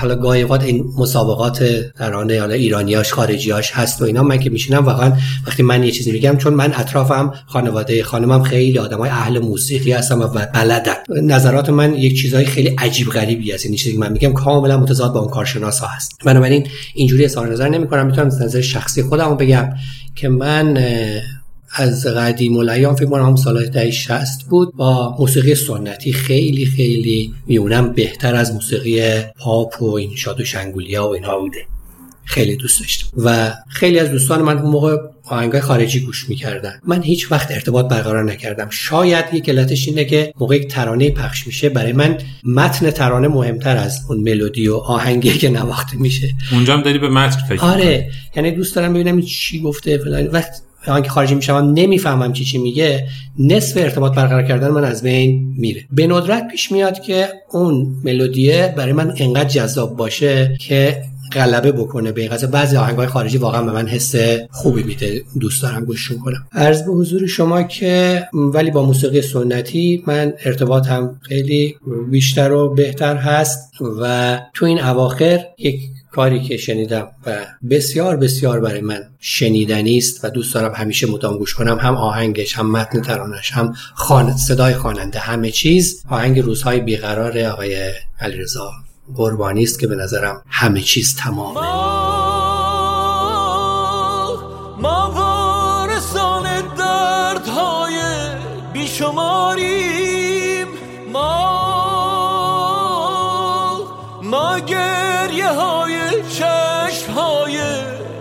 [0.00, 1.64] حالا گاهی این مسابقات
[1.98, 5.12] ترانه حالا ایرانیاش خارجیاش هست و اینا من که میشینم واقعا
[5.46, 10.20] وقتی من یه چیزی میگم چون من اطرافم خانواده خانمم خیلی آدمای اهل موسیقی هستم
[10.20, 10.46] و
[11.22, 13.66] نظرات من یک چیزای خیلی عجیب غریبی هست.
[13.66, 16.12] این چیزی که من میگم کاملا متضاد با اون کارشناسا هست.
[16.24, 19.72] بنابراین اینجوری اظهار نظر نمی کنم می‌تونم از نظر شخصی خودم بگم
[20.14, 20.78] که من
[21.72, 27.92] از قدیم الایام فکر کنم سال دهه 60 بود با موسیقی سنتی خیلی خیلی میونم
[27.92, 31.58] بهتر از موسیقی پاپ و این شاد و شنگولیا و اینها بوده.
[32.24, 33.06] خیلی دوست داشتم.
[33.16, 34.96] و خیلی از دوستان من اون موقع
[35.30, 36.80] آهنگای خارجی گوش می‌کردن.
[36.86, 38.66] من هیچ وقت ارتباط برقرار نکردم.
[38.70, 43.76] شاید یک علتش اینه که موقع یک ترانه پخش میشه برای من متن ترانه مهمتر
[43.76, 46.30] از اون ملودی و آهنگی که نواخته میشه.
[46.52, 48.10] اونجا هم داری به متن فکر آره.
[48.36, 50.26] یعنی دوست دارم ببینم چی گفته فلان.
[50.26, 53.06] وقت آنکه خارجی میشم نمی‌فهمم چی چی میگه.
[53.38, 55.84] نصف ارتباط برقرار کردن من از بین میره.
[55.92, 61.02] به ندرت پیش میاد که اون ملودیه برای من انقدر جذاب باشه که
[61.32, 62.48] غلبه بکنه به قضیه.
[62.48, 64.14] بعضی آهنگای خارجی واقعا به من حس
[64.50, 65.22] خوبی میده.
[65.40, 71.20] دوست دارم گوش کنم عرض به حضور شما که ولی با موسیقی سنتی من ارتباطم
[71.22, 71.76] خیلی
[72.10, 73.70] بیشتر و بهتر هست
[74.00, 75.80] و تو این اواخر یک
[76.12, 81.38] کاری که شنیدم و بسیار بسیار برای من شنیدنی است و دوست دارم همیشه مدام
[81.38, 81.78] گوش کنم.
[81.78, 84.36] هم آهنگش هم متن ترانش هم خان...
[84.36, 86.02] صدای خواننده همه چیز.
[86.08, 88.70] آهنگ روزهای بیقرار آقای علیرضا.
[89.16, 91.60] قربانی است که به نظرم همه چیز تمامه
[94.80, 98.00] ما وارثان دردهای
[98.72, 100.66] بیشماریم.
[101.12, 101.50] ما
[104.22, 105.98] ما گریه های
[106.30, 107.60] چشم های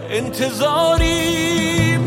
[0.10, 1.99] انتظاریم.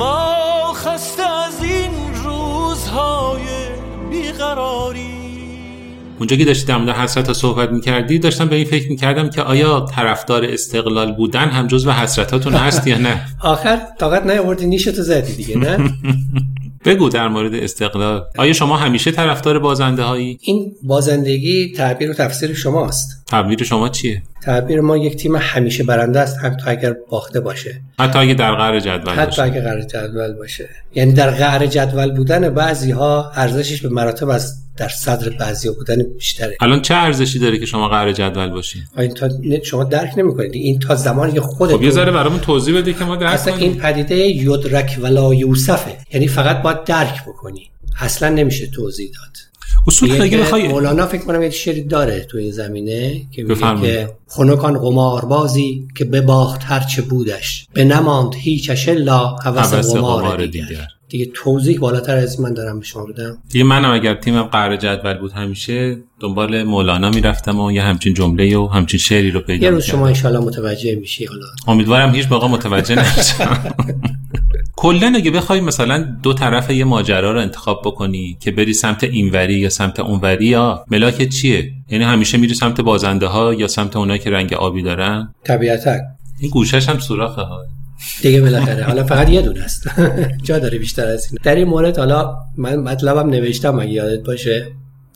[0.00, 1.90] ما خسته از این
[2.24, 3.42] روزهای
[4.10, 5.00] بیقراری.
[6.18, 9.42] اونجا که داشتی در مورد حسرت ها صحبت می‌کردی داشتم به این فکر می‌کردم که
[9.42, 15.02] آیا طرفدار استقلال بودن هم جز و حسرتاتون هست یا نه؟ آخر طاقت نیاوردی نیشتو
[15.02, 15.78] زدی دیگه نه؟
[16.84, 18.22] بگو در مورد استقلال.
[18.38, 23.19] آیا شما همیشه طرفدار بازنده هایی؟ این بازندگی تعبیر و تفسیر شماست.
[23.30, 27.80] تعبیر شما چیه؟ تعبیر ما یک تیم همیشه برنده است حتی اگر باخته باشه.
[27.98, 29.42] حتی اگه در قهر جدول حتی باشه.
[29.42, 30.68] اگر قرار جدول باشه.
[30.94, 35.74] یعنی در قهر جدول بودن بعضی ها ارزشش به مراتب از در صدر بعضی ها
[35.74, 36.56] بودن بیشتره.
[36.60, 39.28] الان چه ارزشی داره که شما قهر جدول باشین؟ این تا
[39.64, 40.54] شما درک نمی‌کنید.
[40.54, 43.76] این تا زمانی که خب یه ذره برامون توضیح بده که ما درک اصلا این
[43.76, 45.96] پدیده یدرک ولا یوسفه.
[46.12, 47.70] یعنی فقط باید درک بکنی.
[48.00, 49.49] اصلا نمیشه توضیح داد.
[49.86, 53.80] اصول یک اگه بخوای مولانا فکر کنم یه شعری داره تو این زمینه که میگه.
[53.80, 60.88] که خنکان قماربازی که بباخت هرچه بودش به نماند هیچش الا هوس قمار دیگر.
[61.10, 65.18] دیگه توضیح بالاتر از من دارم به شما بدم دیگه منم اگر تیمم قهر جدول
[65.18, 69.70] بود همیشه دنبال مولانا می‌رفتم و یه همچین جمله و همچین شعری رو پیدا یه
[69.70, 70.06] روز شما.
[70.08, 71.46] انشالله متوجه میشی حالا.
[71.66, 73.58] امیدوارم هیچ موقع متوجه نشم.
[74.76, 79.54] کلا اگه بخوای مثلا دو طرف یه ماجرا رو انتخاب بکنی که بری سمت اینوری
[79.54, 84.18] یا سمت اونوری یا ملاک چیه؟ یعنی همیشه میری سمت بازنده ها یا سمت اونایی
[84.18, 85.96] که رنگ آبی دارن؟ طبیعتا.
[86.40, 87.60] این گوشش هم سوراخه ها.
[88.22, 88.84] دیگه بالاخره.
[88.84, 89.82] حالا فقط یه دونه است.
[90.46, 91.38] جا داره بیشتر از این.
[91.42, 94.66] در این مورد حالا من مطلبم نوشتم اگه یادت باشه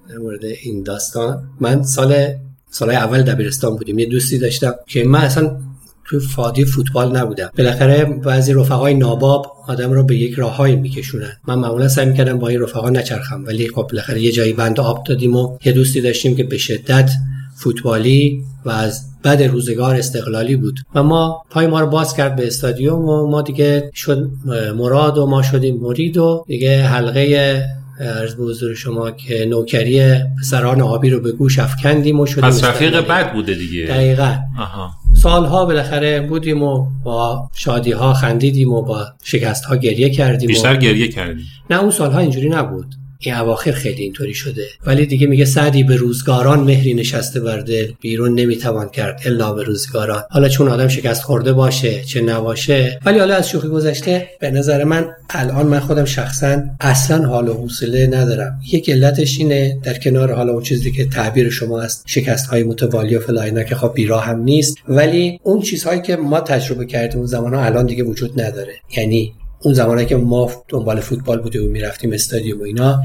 [0.08, 1.42] در مورد این داستان.
[1.60, 2.26] من سال
[2.70, 3.98] سال اول دبیرستان بودیم.
[3.98, 5.56] یه دوستی داشتم که من اصلا
[6.04, 7.50] تو فادی فوتبال نبودم.
[7.58, 11.32] بالاخره بعضی رفقای ناباب آدم رو به یک راههایی میکشونن.
[11.48, 13.44] من معمولا سعی می‌کردم با این رفقا نچرخم.
[13.46, 17.10] ولی خب بالاخره یه جایی بند آب دادیم و یه دوستی داشتیم که به شدت
[17.54, 20.80] فوتبالی و از بعد روزگار استقلالی بود.
[20.94, 24.30] و ما پای ما رو باز کرد به استادیوم و ما دیگه شد
[24.76, 27.64] مراد و ما شدیم مرید و دیگه حلقه
[28.00, 32.64] عرض به حضور شما که نوکری پسران آبی رو به گوش افکندیم و شدیم پس
[32.64, 33.08] رفیق.
[33.08, 33.86] بد بوده دیگه.
[33.86, 34.36] دقیقا.
[34.58, 34.90] آها.
[35.22, 40.74] سالها بالاخره بودیم و با شادی ها خندیدیم و با شکست ها گریه کردیم بیشتر
[40.74, 40.76] و...
[40.76, 42.94] گریه کردی نه اون سالها اینجوری نبود.
[43.30, 44.66] این اواخر خیلی اینطوری شده.
[44.86, 47.64] ولی دیگه میگه سعدی به روزگاران مهری نشسته بر
[48.00, 50.22] بیرون نمی‌توان کرد الا به روزگاران.
[50.30, 53.00] حالا چون آدم شکست خورده باشه چه نباشه.
[53.04, 57.54] ولی حالا از شوخی گذشته به نظر من الان من خودم شخصا اصلا حال و
[57.54, 58.60] حوصله ندارم.
[58.72, 63.16] یک علتش اینه در کنار حالا اون چیزی که تعبیر شما است شکست های متوالی
[63.16, 64.76] و فلاینا که خب بیراه هم نیست.
[64.88, 68.72] ولی اون چیزهایی که ما تجربه کردیم اون زمان ها الان دیگه وجود نداره.
[68.96, 69.32] یعنی
[69.64, 73.02] اون زمانی که ما دنبال فوتبال بودیم و می‌رفتیم استادیوم و اینا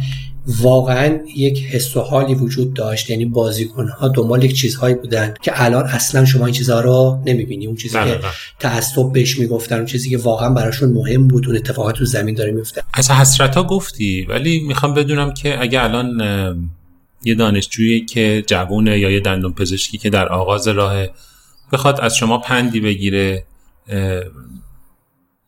[0.48, 3.10] واقعا یک حس و حالی وجود داشت.
[3.10, 7.68] یعنی بازیکنها دنبال یک چیزهایی بودن که الان اصلا شما این چیزها رو نمی‌بینی.
[7.68, 8.20] اون چیزی که.
[8.60, 12.52] تعصب بهش می‌گفتن اون چیزی که واقعا براشون مهم بود اون اتفاقات تو زمین داره
[12.52, 16.22] میفته از حسرت ها گفتی ولی می‌خوام بدونم که اگه الان
[17.24, 21.06] یه دانشجویی که جوونه یا یه دندون پزشکی که در آغاز راه
[21.72, 23.44] بخواد از شما پندی بگیره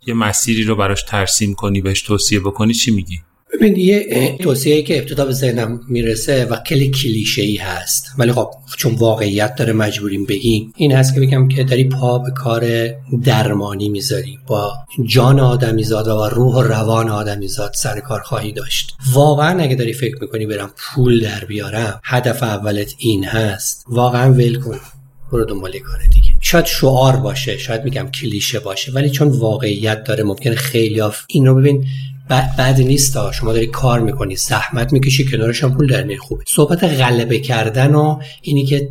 [0.08, 3.20] یه مسیری رو براش ترسیم کنی بهش توصیه بکنی چی میگی؟
[3.54, 8.06] ببین یه توصیه که ابتدا به ذهنم می‌رسه و خیلی کلیشه ای هست.
[8.18, 10.74] ولی خب چون واقعیت داره مجبوریم بگیم.
[10.76, 12.90] این هست که بگم که داری پا به کار
[13.24, 14.40] درمانی می‌ذاری.
[14.48, 14.74] با
[15.06, 18.96] جان آدمیزاد و روح و روان آدمیزاد سر کار خواهی داشت.
[19.14, 23.86] واقعا اگه داری فکر می‌کنی برم پول در بیارم هدف اولت این هست.
[23.90, 24.80] واقعا ول کن.
[25.32, 26.31] برو دنبال کار دیگه.
[26.52, 31.56] شاید شعار باشه شاید میگم کلیشه باشه ولی چون واقعیت داره ممکنه خیلی این رو
[31.56, 31.86] ببین
[32.30, 33.32] بد نیست.
[33.32, 38.20] شما داری کار می‌کنی زحمت می‌کشی کنارش هم پول در خوبه صحبت غلبه کردن و
[38.42, 38.90] اینی که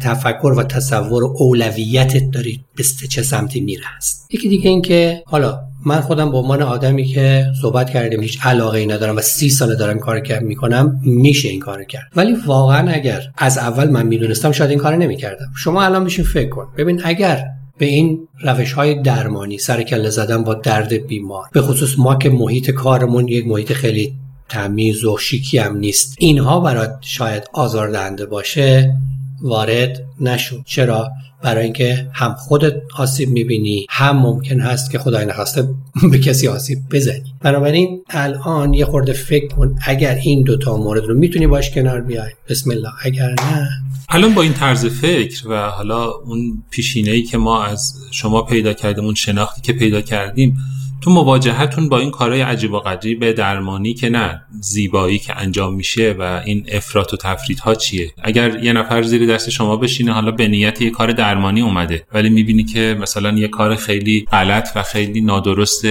[0.00, 5.22] تفکر و تصور و اولویتت داری به چه سمتی میره است یکی دیگه این که
[5.26, 9.50] حالا من خودم به عنوان آدمی که صحبت کردیم هیچ علاقه ای ندارم و سی
[9.50, 12.10] ساله دارم کار کرد می‌کنم میشه این کار کرد.
[12.16, 15.46] ولی واقعا اگر از اول من می‌دونستم شاید این کار نمی‌کردم.
[15.56, 16.66] شما الان بشین فکر کن.
[16.76, 17.44] ببین اگر
[17.78, 22.30] به این روش های درمانی سر کله زدن با درد بیمار به خصوص ما که
[22.30, 24.14] محیط کارمون یک محیط خیلی
[24.48, 28.96] تمیز و شیکی هم نیست اینها برات شاید آزاردهنده باشه
[29.42, 30.62] وارد نشو.
[30.66, 31.10] چرا؟
[31.44, 35.68] برای اینکه هم خودت آسیب می‌بینی هم ممکن هست که خدای نخواسته
[36.12, 37.34] به کسی آسیب بزنی.
[37.40, 42.30] بنابراین الان یه خورده فکر کن اگر این دوتا مورد رو می‌تونی باش کنار بیای.
[42.48, 42.88] بسم الله.
[43.02, 43.68] اگر نه.
[44.08, 48.72] الان با این طرز فکر و حالا اون پیشینه ای که ما از شما پیدا
[48.72, 50.56] کردیم اون شناختی که پیدا کردیم
[51.04, 56.16] تو مواجهتون با این کارهای عجیب و غریب درمانی که نه زیبایی که انجام میشه
[56.18, 60.30] و این افراط و تفرید ها چیه؟ اگر یه نفر زیر دست شما بشینه حالا
[60.30, 64.82] به نیت یه کار درمانی اومده ولی می‌بینی که مثلا یه کار خیلی غلط و
[64.82, 65.86] خیلی نادرست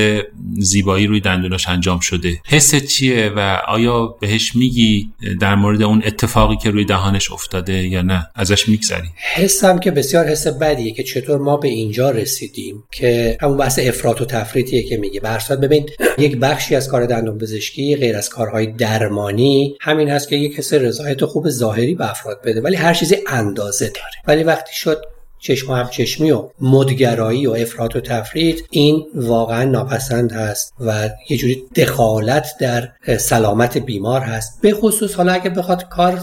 [0.57, 2.41] زیبایی روی دندوناش انجام شده.
[2.45, 5.09] حس چیه و آیا بهش میگی
[5.39, 9.07] در مورد اون اتفاقی که روی دهانش افتاده یا نه؟ ازش میگذری.
[9.35, 14.21] حسم که بسیار حس بدیه که چطور ما به اینجا رسیدیم که همون بحث افراط
[14.21, 15.19] و تفریطیه که میگه.
[15.19, 20.35] برصد ببین یک بخشی از کار دندون پزشکی غیر از کارهای درمانی همین هست که
[20.35, 24.15] یک حس رضایت خوب ظاهری به افراد بده ولی هر چیزی اندازه داره.
[24.27, 25.05] ولی وقتی شد
[25.39, 31.37] چشم و همچشمی و مدگرایی و افراط و تفرید این واقعا ناپسند هست و یه
[31.37, 34.61] جوری دخالت در سلامت بیمار هست.
[34.61, 36.19] به خصوص حالا اگه بخواد کار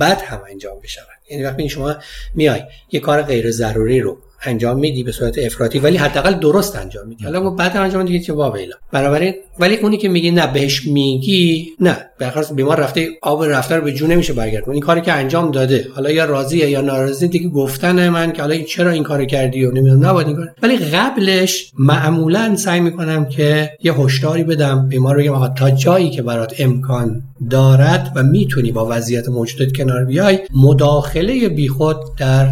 [0.00, 1.96] بد هم انجام بشود یعنی وقتی شما
[2.34, 2.62] میای
[2.92, 7.24] یه کار غیر ضروری رو انجام میدی به صورت افراطی ولی حداقل درست انجام میدی.
[7.24, 11.96] حالا بعد انجام دیگه چه واویلا بنابراین ولی اونی که میگی نه بهش میگی نه.
[12.20, 15.86] بخاطر بیمار رفته آب رفته رو به جو نمیشه برگردون این کاری که انجام داده
[15.94, 19.70] حالا یا راضیه یا ناراضی دیگه گفتن من که حالا چرا این کارو کردی و
[19.70, 20.48] نمی‌دونم نباید این کار.
[20.62, 26.54] ولی قبلش معمولا سعی می‌کنم که یه هشداری بدم بیمار بگم تا جایی که برات
[26.58, 32.48] امکان دارد و می‌تونی با وضعیت موجودت کنار بیای مداخله بیخود در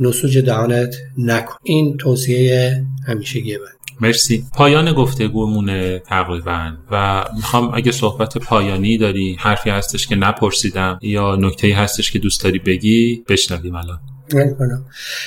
[0.00, 1.54] نسوج دهانت نکن.
[1.62, 3.76] این توصیه همیشگیه من.
[4.00, 4.44] مرسی.
[4.54, 11.74] پایان گفتگومونه تقریبا و می‌خوام اگه صحبت پایانی داری حرفی هستش که نپرسیدم یا نکته
[11.74, 14.00] هستش که دوست داری بگی بشنویم الان.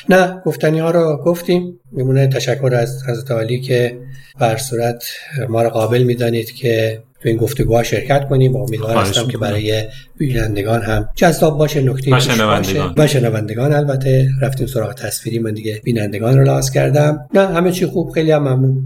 [0.09, 1.79] نه گفتنی ها رو گفتیم.
[1.91, 3.99] میمونه تشکر از حضرت عالی که
[4.39, 5.03] بر صورت
[5.49, 8.53] ما رو قابل می‌دانید که تو این گفتگوها شرکت کنیم.
[8.53, 9.83] و امیدوار هستم که برای
[10.17, 11.81] بینندگان هم جذاب باشه.
[11.81, 15.39] نکته شنوندگان و شنوندگان البته رفتیم سراغ تصویری.
[15.39, 17.19] من دیگه بینندگان رو لاز کردم.
[17.33, 18.11] نه همه چی خوب.
[18.11, 18.83] خیلی هم ممنون.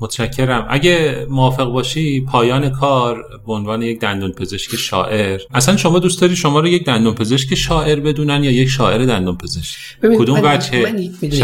[0.00, 0.66] متشکرم.
[0.70, 5.40] اگه موافق باشی پایان کار به عنوان یک دندون پزشک شاعر.
[5.54, 9.36] اصلا شما دوست داری شما رو یک دندون پزشک شاعر بدونن یا یک شاعر دندون
[9.36, 10.94] پزشک کدوم بچه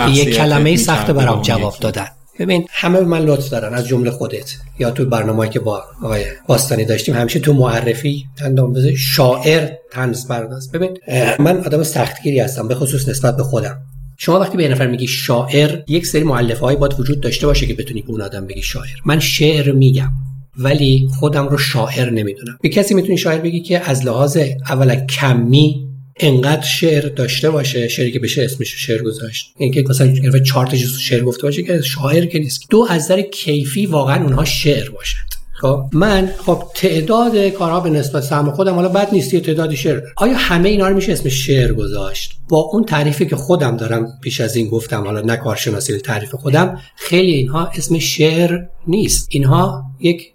[0.08, 2.06] یک کلمه سخت برام جواب دادن.
[2.38, 4.56] ببین همه به من لطف دارن از جمله خودت.
[4.78, 10.28] یا تو برنامه‌ای که با آقای باستانی داشتیم همیشه تو معرفی تندام بزن شاعر تنز
[10.28, 10.72] پرداز.
[10.72, 10.98] ببین
[11.38, 13.78] من آدم سختگیری هستم به خصوص نسبت به خودم.
[14.18, 17.74] شما وقتی به نفر میگی شاعر یک سری مؤلفه های باید وجود داشته باشه که
[17.74, 18.96] بتونی به اون آدم بگی شاعر.
[19.04, 20.12] من شعر میگم
[20.58, 22.58] ولی خودم رو شاعر نمی‌دونم.
[22.62, 25.89] به کسی می‌تونی شاعر بگی که از لحاظ اولا کمی
[26.20, 29.52] انقدر شعر داشته باشه شعری که بشه اسمش شعر گذاشت.
[29.58, 32.66] اینکه مثلا چهار تا شعر گفته باشه که شاعر که نیست.
[32.70, 38.22] دو از نظر کیفی واقعا اونها شعر باشد خب من خب تعداد کارها به نسبت
[38.22, 42.38] سهم خودم حالا بد نیست تعداد شعر آیا همه اینا رو میشه اسم شعر گذاشت؟
[42.48, 46.78] با اون تعریفی که خودم دارم پیش از این گفتم حالا نه کارشناسی تعریف خودم
[46.96, 49.28] خیلی اینها اسم شعر نیست.
[49.30, 50.32] اینها یک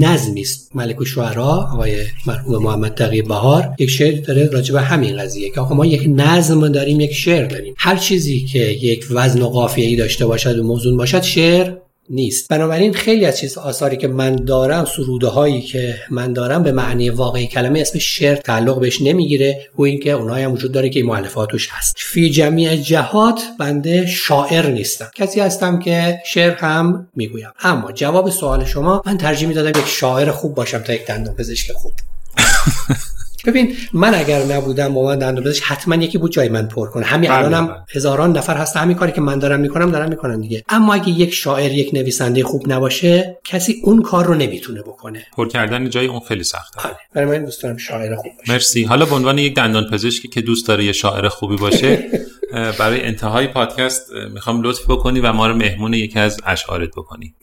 [0.00, 0.76] نظمی است.
[0.76, 1.96] ملک و شعرا آقای
[2.26, 6.04] مرحوم محمد تقی بهار یک شعر داره راجع به همین قضیه که آقا ما یک
[6.08, 7.74] نظم داریم یک شعر داریم.
[7.78, 11.72] هر چیزی که یک وزن و قافیه‌ای داشته باشد و موزون باشد شعر
[12.12, 12.48] نیست.
[12.48, 17.10] بنابراین خیلی از چیز آثاری که من دارم سروده هایی که من دارم به معنی
[17.10, 21.68] واقعی کلمه اسم شعر تعلق بهش نمی‌گیره و اینکه اونایی هم وجود داره که مؤلفاتش
[21.70, 21.94] هست.
[21.98, 25.10] فی جمیع جهات بنده شاعر نیستم.
[25.14, 27.50] کسی هستم که شعر هم می‌گویم.
[27.62, 31.72] اما جواب سوال شما من ترجیح می‌دادم یک شاعر خوب باشم تا یک دندون پزشک
[31.72, 31.92] خوب.
[33.46, 37.06] ببین من اگر نبودم با من دندون حتما یکی بود جای من پر کنه.
[37.06, 37.76] همین بله، الانم بله.
[37.94, 40.64] هزاران نفر هست همین کاری که من دارم می‌کنم دارم می‌کنن دیگه.
[40.68, 45.26] اما اگه یک شاعر یک نویسنده خوب نباشه کسی اون کار رو نمی‌تونه بکنه.
[45.36, 46.80] پر کردن جای اون خیلی سخته.
[46.88, 46.96] آره.
[47.14, 48.52] برای من دوست دارم شاعر خوب باشه.
[48.52, 48.84] مرسی.
[48.84, 51.98] حالا به عنوان یک دندان پزشکی که دوست داره یه شاعر خوبی باشه
[52.78, 57.34] برای انتهای پادکست می‌خوام لطف بکنی و ما رو مهمون یکی از اشعارت بکنی.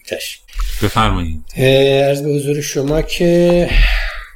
[0.84, 1.42] بفرمایید.
[1.58, 3.70] عرض به حضور شما که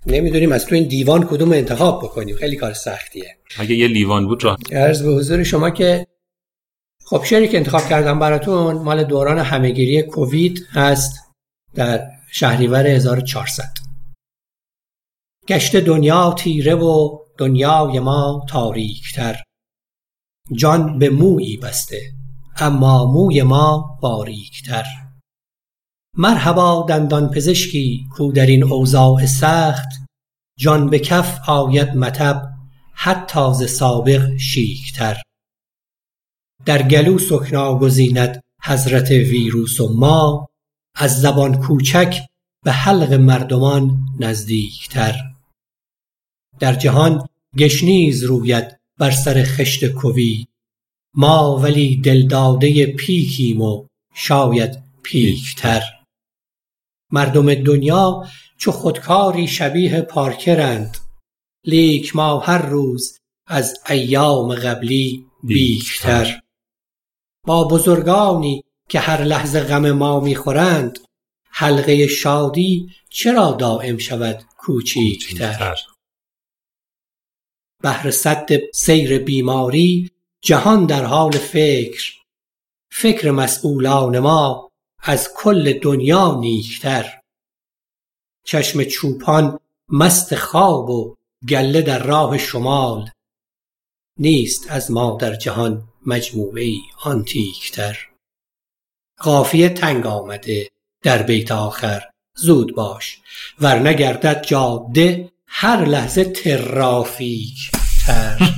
[0.05, 2.35] نمی‌دونیم از تو این دیوان کدوم انتخاب بکنیم.
[2.35, 3.37] خیلی کار سختیه.
[3.57, 6.07] اگه یه لیوان بود را عرض به حضور شما که
[7.05, 11.19] خب شعری که انتخاب کردم براتون مال دوران همهگیری کووید هست
[11.75, 13.63] در شهریور 1400
[15.47, 19.43] گشت دنیا تیره و دنیای ما تاریکتر.
[20.55, 22.01] جان به مویی بسته
[22.57, 24.83] اما موی ما باریکتر.
[26.17, 29.87] مرحبا دندان پزشکی کو در این اوضاع سخت
[30.57, 32.53] جان به کف آید مطب
[32.93, 35.21] حتی ز سابق شیکتر.
[36.65, 40.47] در گلو سکنا گزیند حضرت ویروس و ما
[40.95, 42.21] از زبان کوچک
[42.63, 45.15] به حلق مردمان نزدیکتر.
[46.59, 50.49] در جهان گشنیز روید بر سر خشت کوید
[51.15, 55.92] ما ولی دلداده پیکیم و شاید پیکتر.
[57.13, 58.23] مردم دنیا
[58.57, 60.97] چو خودکاری شبیه پارکرند.
[61.65, 66.39] لیک ما هر روز از ایام قبلی بیکتر
[67.47, 70.99] با بزرگانی که هر لحظه غم ما می‌خورند
[71.49, 75.75] حلقه شادی چرا دائم شود کوچیکتر
[77.81, 80.11] بهر صد سیر بیماری
[80.41, 82.13] جهان در حال فکر.
[82.91, 84.71] فکر مسئولان ما
[85.05, 87.19] از کل دنیا نیکتر.
[88.43, 91.15] چشم چوپان مست خواب و
[91.49, 93.09] گله در راه شمال.
[94.19, 96.73] نیست از ما در جهان مجموعه
[97.03, 98.09] آنتیکتر
[99.17, 100.69] قافیه تنگ آمده
[101.01, 102.01] در بیت آخر.
[102.35, 103.21] زود باش
[103.59, 107.71] ور نگردد جاده هر لحظه ترافیک.
[108.05, 108.49] تر.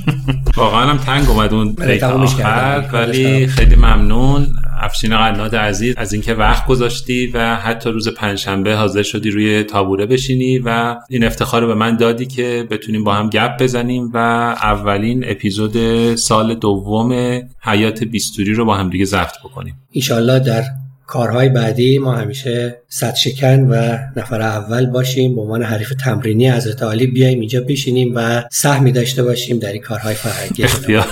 [0.56, 4.46] واقعا هم تنگ اومد اون آخر ولی خیلی ممنون.
[4.80, 10.06] افشین قناد عزیز از اینکه وقت گذاشتی و حتی روز پنجشنبه حاضر شدی روی تابوره
[10.06, 14.16] بشینی و این افتخار رو به من دادی که بتونیم با هم گپ بزنیم و
[14.16, 19.74] اولین اپیزود سال دوم حیات بیستوری رو با هم دیگه ضبط بکنیم.
[19.90, 20.62] ایشالله در
[21.06, 25.34] کارهای بعدی ما همیشه صد شکن و نفر اول باشیم.
[25.34, 29.82] به عنوان حریف تمرینی حضرت عالی بیایم اینجا بشینیم و سهمی داشته باشیم در این
[29.82, 31.06] کارهای فرهنگی اختیار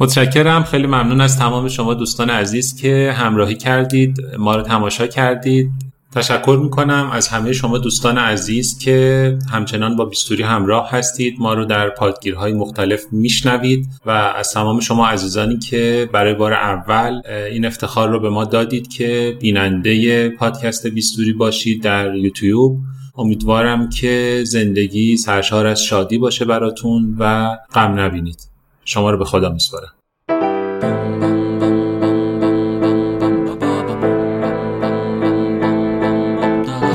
[0.00, 0.64] متشکرم.
[0.64, 4.16] خیلی ممنون از تمام شما دوستان عزیز که همراهی کردید.
[4.38, 5.70] ما رو تماشا کردید.
[6.14, 11.34] تشکر می‌کنم از همه شما دوستان عزیز که همچنان با بیستوری همراه هستید.
[11.38, 17.20] ما رو در پادگیرهای مختلف میشنوید و از تمام شما عزیزانی که برای بار اول
[17.50, 22.78] این افتخار رو به ما دادید که بیننده پادکست بیستوری باشید در یوتیوب.
[23.16, 28.48] امیدوارم که زندگی سرشار از شادی باشه براتون و غم نبینید.
[28.84, 29.97] شما رو به خدا میسپارم.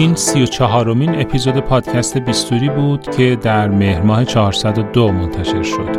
[0.04, 5.97] این سی و چهارمین اپیزود پادکست بیستوری بود که در مهر ماه 402 منتشر شد.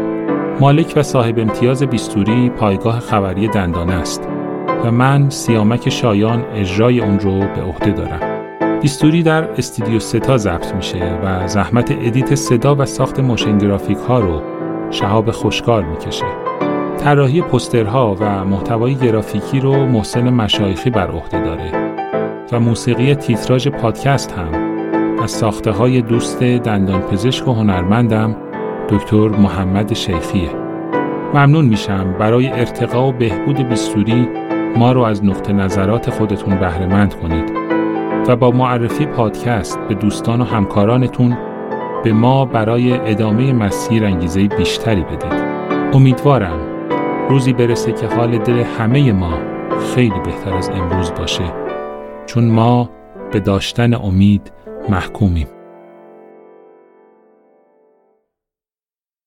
[0.60, 4.28] مالک و صاحب امتیاز بیستوری پایگاه خبری دندانه است
[4.84, 8.20] و من سیامک شایان اجرای اون رو به عهده دارم.
[8.80, 14.20] بیستوری در استودیو ستا ضبط میشه و زحمت edit صدا و ساخت motion graphic ها
[14.20, 14.42] رو
[14.90, 16.26] شهاب خوشکار می‌کشه.
[16.98, 21.93] طراحی پوسترها و محتوای گرافیکی رو محسن مشایخی بر عهده داره
[22.52, 24.74] و موسیقی تیتراژ پادکست هم.
[25.22, 28.36] از ساخته های دوست دندان پزشک و هنرمندم
[28.88, 30.50] دکتر محمد شیخیه.
[31.34, 34.28] ممنون میشم برای ارتقا و بهبود بیستوری
[34.76, 37.52] ما رو از نقطه نظرات خودتون بهرهمند کنید
[38.28, 41.36] و با معرفی پادکست به دوستان و همکارانتون
[42.04, 45.44] به ما برای ادامه مسیر انگیزه بیشتری بدید.
[45.92, 46.60] امیدوارم
[47.28, 49.34] روزی برسه که حال دل همه ما
[49.94, 51.63] خیلی بهتر از امروز باشه.
[52.26, 52.90] چون ما
[53.32, 54.52] به داشتن امید
[54.88, 55.48] محکومیم.